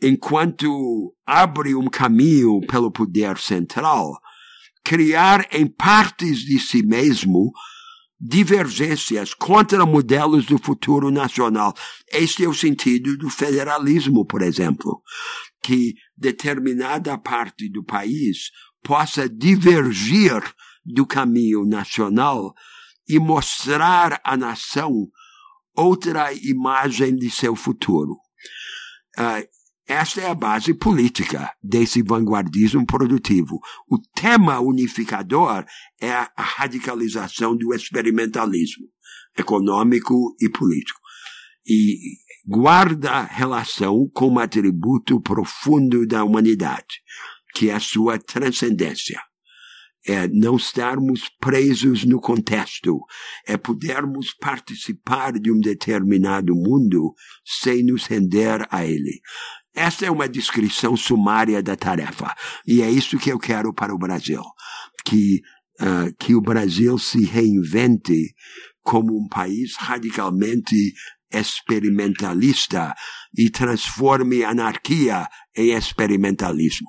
[0.00, 4.12] enquanto abre um caminho pelo poder central,
[4.84, 7.52] criar em partes de si mesmo
[8.20, 11.74] divergências contra modelos do futuro nacional.
[12.12, 15.02] Este é o sentido do federalismo, por exemplo,
[15.60, 18.50] que determinada parte do país
[18.82, 20.40] possa divergir
[20.84, 22.54] do caminho nacional
[23.08, 25.08] e mostrar à nação
[25.74, 28.12] outra imagem de seu futuro.
[29.18, 29.46] Uh,
[29.92, 33.60] esta é a base política desse vanguardismo produtivo.
[33.88, 35.64] O tema unificador
[36.00, 38.86] é a radicalização do experimentalismo
[39.38, 41.00] econômico e político.
[41.66, 41.96] E
[42.46, 47.02] guarda relação com um atributo profundo da humanidade,
[47.54, 49.20] que é a sua transcendência.
[50.04, 52.98] É não estarmos presos no contexto,
[53.46, 57.14] é podermos participar de um determinado mundo
[57.44, 59.20] sem nos render a ele.
[59.74, 62.34] Esta é uma descrição sumária da tarefa.
[62.66, 64.42] E é isso que eu quero para o Brasil.
[65.04, 65.40] Que,
[65.80, 68.34] uh, que o Brasil se reinvente
[68.82, 70.92] como um país radicalmente
[71.32, 72.94] experimentalista
[73.36, 76.88] e transforme anarquia em experimentalismo.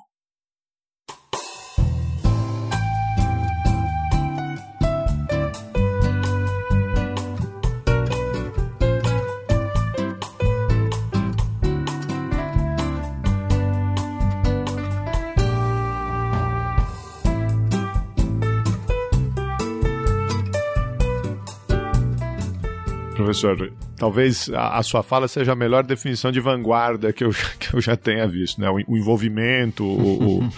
[23.34, 23.72] Professor.
[23.96, 27.80] Talvez a, a, sua fala seja a melhor definição de vanguarda que eu, que eu
[27.80, 28.70] já tenha visto, né?
[28.70, 30.50] O, o envolvimento, o, o,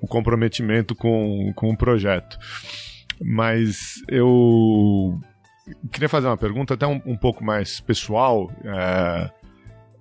[0.00, 2.38] o, comprometimento com, com o projeto.
[3.20, 5.20] Mas eu
[5.92, 8.50] queria fazer uma pergunta até um, um pouco mais pessoal.
[8.64, 9.30] É,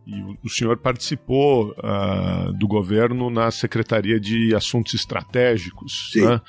[0.08, 6.26] e o senhor participou uh, do governo na Secretaria de Assuntos Estratégicos, Sim.
[6.26, 6.42] Né?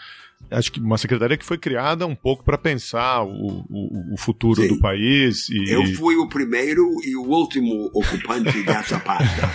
[0.51, 4.62] Acho que uma secretaria que foi criada um pouco para pensar o, o, o futuro
[4.62, 4.69] Sim.
[4.69, 5.48] do país.
[5.48, 5.70] E...
[5.70, 9.48] Eu fui o primeiro e o último ocupante dessa pasta.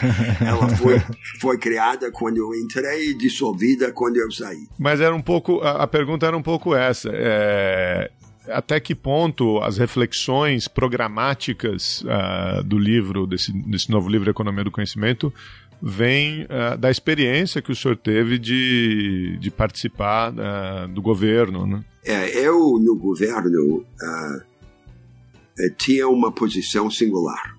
[0.43, 1.01] Ela foi,
[1.39, 4.67] foi criada quando eu entrei e dissolvida quando eu saí.
[4.77, 7.09] Mas era um pouco, a, a pergunta era um pouco essa.
[7.13, 8.11] É,
[8.49, 14.71] até que ponto as reflexões programáticas uh, do livro, desse, desse novo livro Economia do
[14.71, 15.33] Conhecimento,
[15.81, 21.65] vem uh, da experiência que o senhor teve de, de participar uh, do governo.
[21.65, 21.85] Né?
[22.03, 27.55] É, eu, no governo, uh, tinha uma posição singular,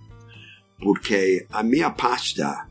[0.80, 2.66] porque a minha pasta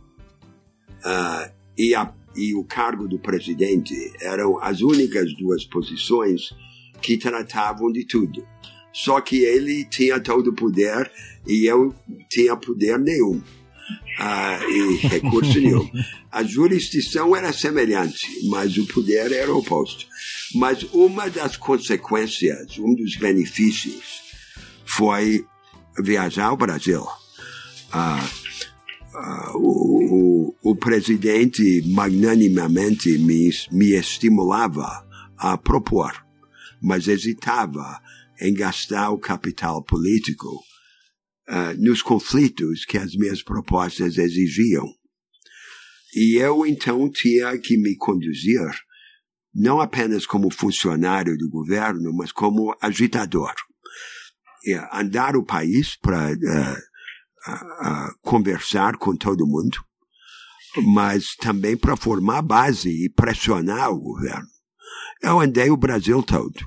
[1.77, 6.53] e, a, e o cargo do presidente eram as únicas duas posições
[7.01, 8.45] que tratavam de tudo.
[8.91, 11.11] só que ele tinha todo o poder
[11.45, 11.93] e eu
[12.29, 13.41] tinha poder nenhum.
[14.67, 15.89] E recurso nenhum.
[16.31, 20.05] A jurisdição era semelhante, mas o poder era oposto.
[20.55, 24.21] Mas uma das consequências, um dos benefícios,
[24.85, 25.45] foi
[25.99, 27.01] viajar ao Brasil.
[27.01, 28.47] Uh,
[29.17, 35.03] Uh, o, o, o, presidente magnanimamente me, me estimulava
[35.35, 36.13] a propor,
[36.79, 37.99] mas hesitava
[38.39, 40.61] em gastar o capital político
[41.49, 44.85] uh, nos conflitos que as minhas propostas exigiam.
[46.15, 48.61] E eu então tinha que me conduzir
[49.53, 53.53] não apenas como funcionário do governo, mas como agitador.
[54.65, 59.77] E andar o país para uh, conversar com todo mundo,
[60.93, 64.47] mas também para formar base e pressionar o governo.
[65.21, 66.59] Eu andei o Brasil todo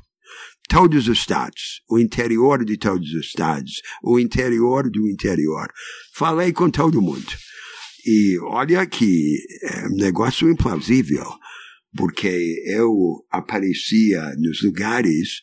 [0.71, 5.67] todos os estados, o interior de todos os estados, o interior do interior.
[6.15, 7.33] Falei com todo mundo.
[8.07, 11.27] E olha que é um negócio implausível,
[11.97, 12.95] porque eu
[13.33, 15.43] aparecia nos lugares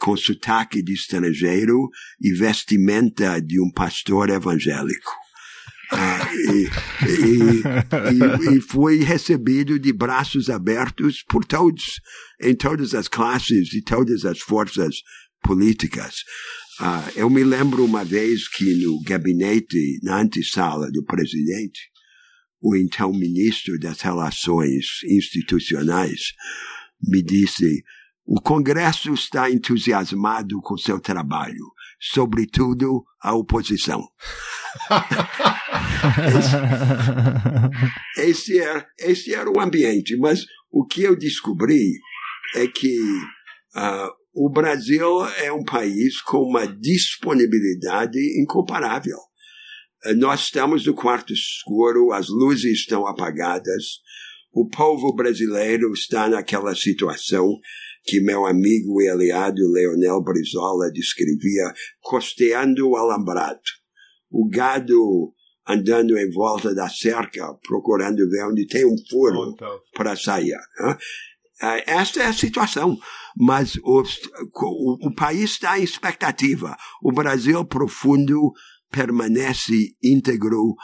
[0.00, 1.88] com sotaque de estrangeiro
[2.20, 5.23] e vestimenta de um pastor evangélico.
[6.34, 6.68] E,
[7.06, 12.00] e, e, foi recebido de braços abertos por todos,
[12.40, 14.96] em todas as classes e todas as forças
[15.42, 16.16] políticas.
[16.80, 21.80] Ah, eu me lembro uma vez que no gabinete, na antessala do presidente,
[22.60, 26.32] o então ministro das Relações Institucionais
[27.00, 27.84] me disse:
[28.26, 31.64] o Congresso está entusiasmado com seu trabalho,
[32.00, 34.02] sobretudo a oposição.
[38.16, 41.98] esse, esse, era, esse era o ambiente, mas o que eu descobri
[42.56, 42.98] é que
[43.76, 49.18] uh, o Brasil é um país com uma disponibilidade incomparável.
[50.06, 54.00] Uh, nós estamos no quarto escuro, as luzes estão apagadas,
[54.52, 57.58] o povo brasileiro está naquela situação
[58.04, 63.60] que meu amigo e aliado Leonel Brizola descrevia costeando o alambrado.
[64.30, 65.32] O gado
[65.66, 69.56] andando em volta da cerca, procurando ver onde tem um furo
[69.94, 70.54] para sair.
[71.62, 72.98] É, esta é a situação.
[73.36, 76.76] Mas o, o, o país está em expectativa.
[77.02, 78.52] O Brasil profundo
[78.90, 80.74] permanece íntegro,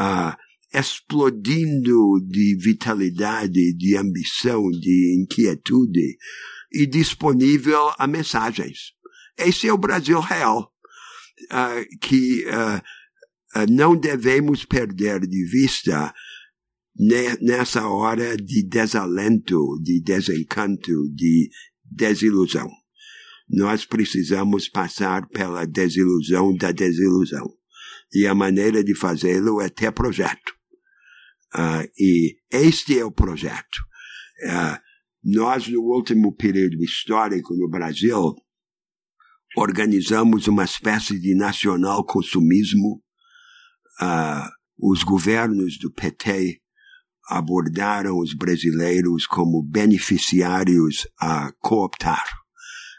[0.00, 0.34] uh,
[0.74, 6.16] explodindo de vitalidade, de ambição, de inquietude
[6.72, 8.92] e disponível a mensagens.
[9.36, 10.72] Esse é o Brasil real,
[11.50, 16.14] uh, que uh, não devemos perder de vista
[17.40, 21.50] nessa hora de desalento, de desencanto, de
[21.84, 22.70] desilusão.
[23.48, 27.46] Nós precisamos passar pela desilusão da desilusão.
[28.14, 30.54] E a maneira de fazê-lo é ter projeto.
[31.54, 33.78] Uh, e este é o projeto.
[34.44, 34.91] Uh,
[35.22, 38.34] nós, no último período histórico no Brasil,
[39.56, 43.00] organizamos uma espécie de nacional consumismo.
[44.00, 46.60] Uh, os governos do PT
[47.28, 52.24] abordaram os brasileiros como beneficiários a cooptar,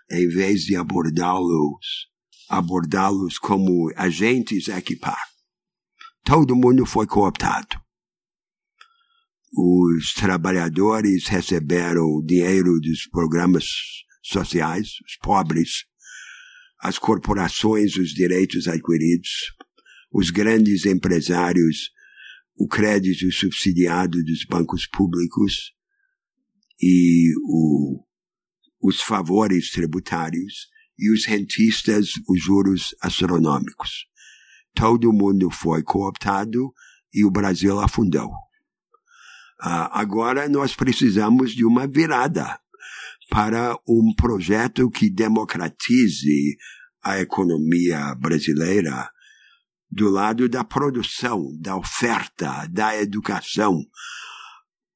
[0.09, 2.11] em vez de abordá-los
[2.49, 5.19] abordá-los como agentes a equipar.
[6.23, 7.82] Todo mundo foi cooptado
[9.55, 13.65] os trabalhadores receberam o dinheiro dos programas
[14.21, 15.85] sociais, os pobres,
[16.79, 19.29] as corporações, os direitos adquiridos,
[20.11, 21.91] os grandes empresários,
[22.55, 25.73] o crédito subsidiado dos bancos públicos
[26.81, 28.03] e o,
[28.81, 30.67] os favores tributários
[30.97, 34.07] e os rentistas os juros astronômicos.
[34.73, 36.73] Todo mundo foi cooptado
[37.13, 38.31] e o Brasil afundou.
[39.65, 42.59] Ah, agora nós precisamos de uma virada
[43.29, 46.57] para um projeto que democratize
[47.01, 49.09] a economia brasileira
[49.89, 53.79] do lado da produção, da oferta, da educação.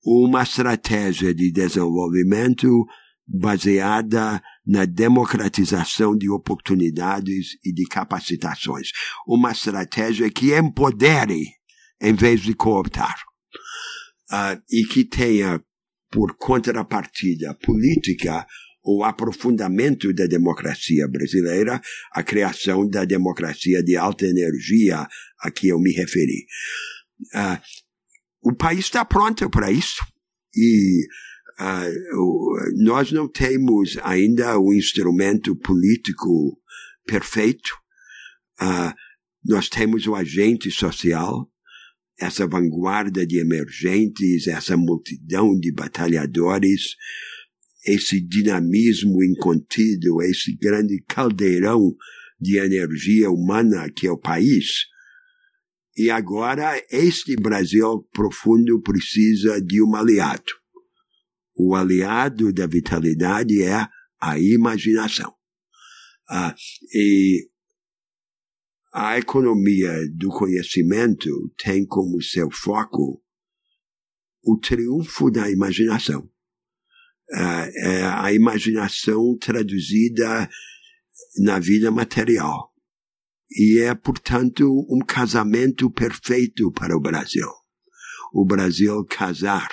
[0.06, 2.86] Uma estratégia de desenvolvimento
[3.26, 8.90] baseada na democratização de oportunidades e de capacitações.
[9.26, 11.54] Uma estratégia que empodere
[12.02, 13.27] em vez de cooptar
[14.32, 15.62] uh, e que tenha
[16.12, 18.46] por contrapartida política
[18.84, 21.82] o aprofundamento da democracia brasileira,
[22.14, 25.06] a criação da democracia de alta energia
[25.42, 26.46] a que eu me referi.
[27.36, 27.60] Uh,
[28.42, 30.02] o país está pronto para isso
[30.56, 31.06] e
[31.60, 36.58] uh, nós não temos ainda o instrumento político
[37.06, 37.72] perfeito.
[38.62, 38.94] Uh,
[39.44, 41.50] nós temos o agente social,
[42.20, 46.96] essa vanguarda de emergentes, essa multidão de batalhadores,
[47.86, 51.96] esse dinamismo incontido, esse grande caldeirão
[52.40, 54.86] de energia humana que é o país.
[55.96, 60.54] E agora este Brasil profundo precisa de um aliado.
[61.56, 63.88] O aliado da vitalidade é
[64.22, 65.34] a imaginação.
[66.30, 66.54] Ah,
[66.94, 67.48] e
[68.94, 73.22] a economia do conhecimento tem como seu foco
[74.44, 76.30] o triunfo da imaginação.
[77.30, 80.50] Uh, a imaginação traduzida
[81.40, 82.72] na vida material.
[83.52, 87.48] E é, portanto, um casamento perfeito para o Brasil.
[88.34, 89.70] O Brasil casar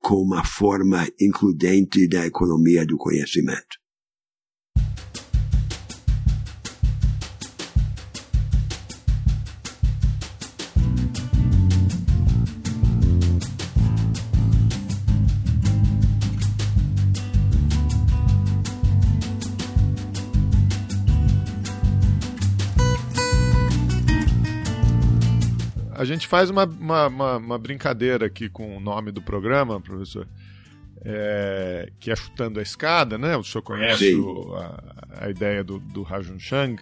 [0.00, 3.79] com uma forma includente da economia do conhecimento.
[26.30, 30.28] Faz uma, uma, uma, uma brincadeira aqui com o nome do programa, professor,
[31.04, 33.36] é, que é Chutando a Escada, né?
[33.36, 36.80] O senhor conhece o, a, a, ideia do, do Rajun Chang,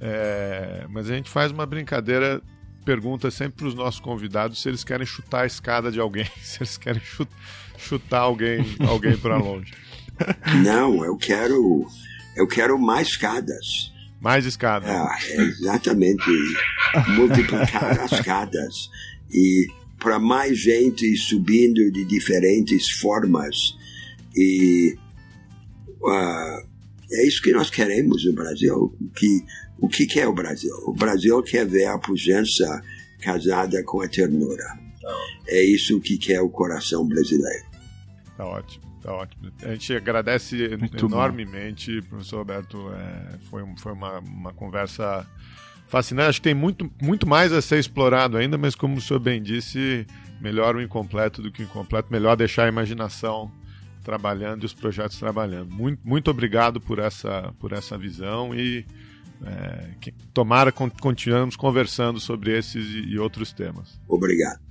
[0.00, 2.42] é, mas a gente faz uma brincadeira,
[2.84, 6.58] pergunta sempre para os nossos convidados se eles querem chutar a escada de alguém, se
[6.58, 7.38] eles querem chutar,
[7.78, 9.72] chutar alguém, alguém para longe.
[10.64, 11.86] Não, eu quero,
[12.34, 13.89] eu quero mais escadas.
[14.20, 14.90] Mais escadas.
[14.90, 16.24] É, exatamente.
[17.16, 18.90] Multiplicar as escadas.
[19.32, 19.66] E
[19.98, 23.76] para mais gente subindo de diferentes formas.
[24.36, 24.96] E
[26.02, 26.66] uh,
[27.12, 28.94] é isso que nós queremos no Brasil.
[29.16, 29.44] Que,
[29.78, 30.74] o que, que é o Brasil?
[30.86, 32.82] O Brasil quer ver a pujança
[33.20, 34.78] casada com a ternura.
[35.48, 37.64] É isso que quer o coração brasileiro.
[38.36, 38.89] Tá ótimo.
[39.02, 39.50] Tá ótimo.
[39.62, 42.08] A gente agradece Muito enormemente, bom.
[42.08, 42.90] professor Roberto.
[42.92, 45.26] É, foi foi uma, uma conversa
[45.88, 46.28] fascinante.
[46.28, 49.42] Acho que tem muito, muito mais a ser explorado ainda, mas como o senhor bem
[49.42, 50.06] disse,
[50.40, 52.08] melhor o incompleto do que o incompleto.
[52.10, 53.50] Melhor deixar a imaginação
[54.04, 55.70] trabalhando e os projetos trabalhando.
[55.70, 58.84] Muito, muito obrigado por essa, por essa visão e
[59.44, 64.00] é, que, tomara continuamos conversando sobre esses e, e outros temas.
[64.06, 64.69] Obrigado.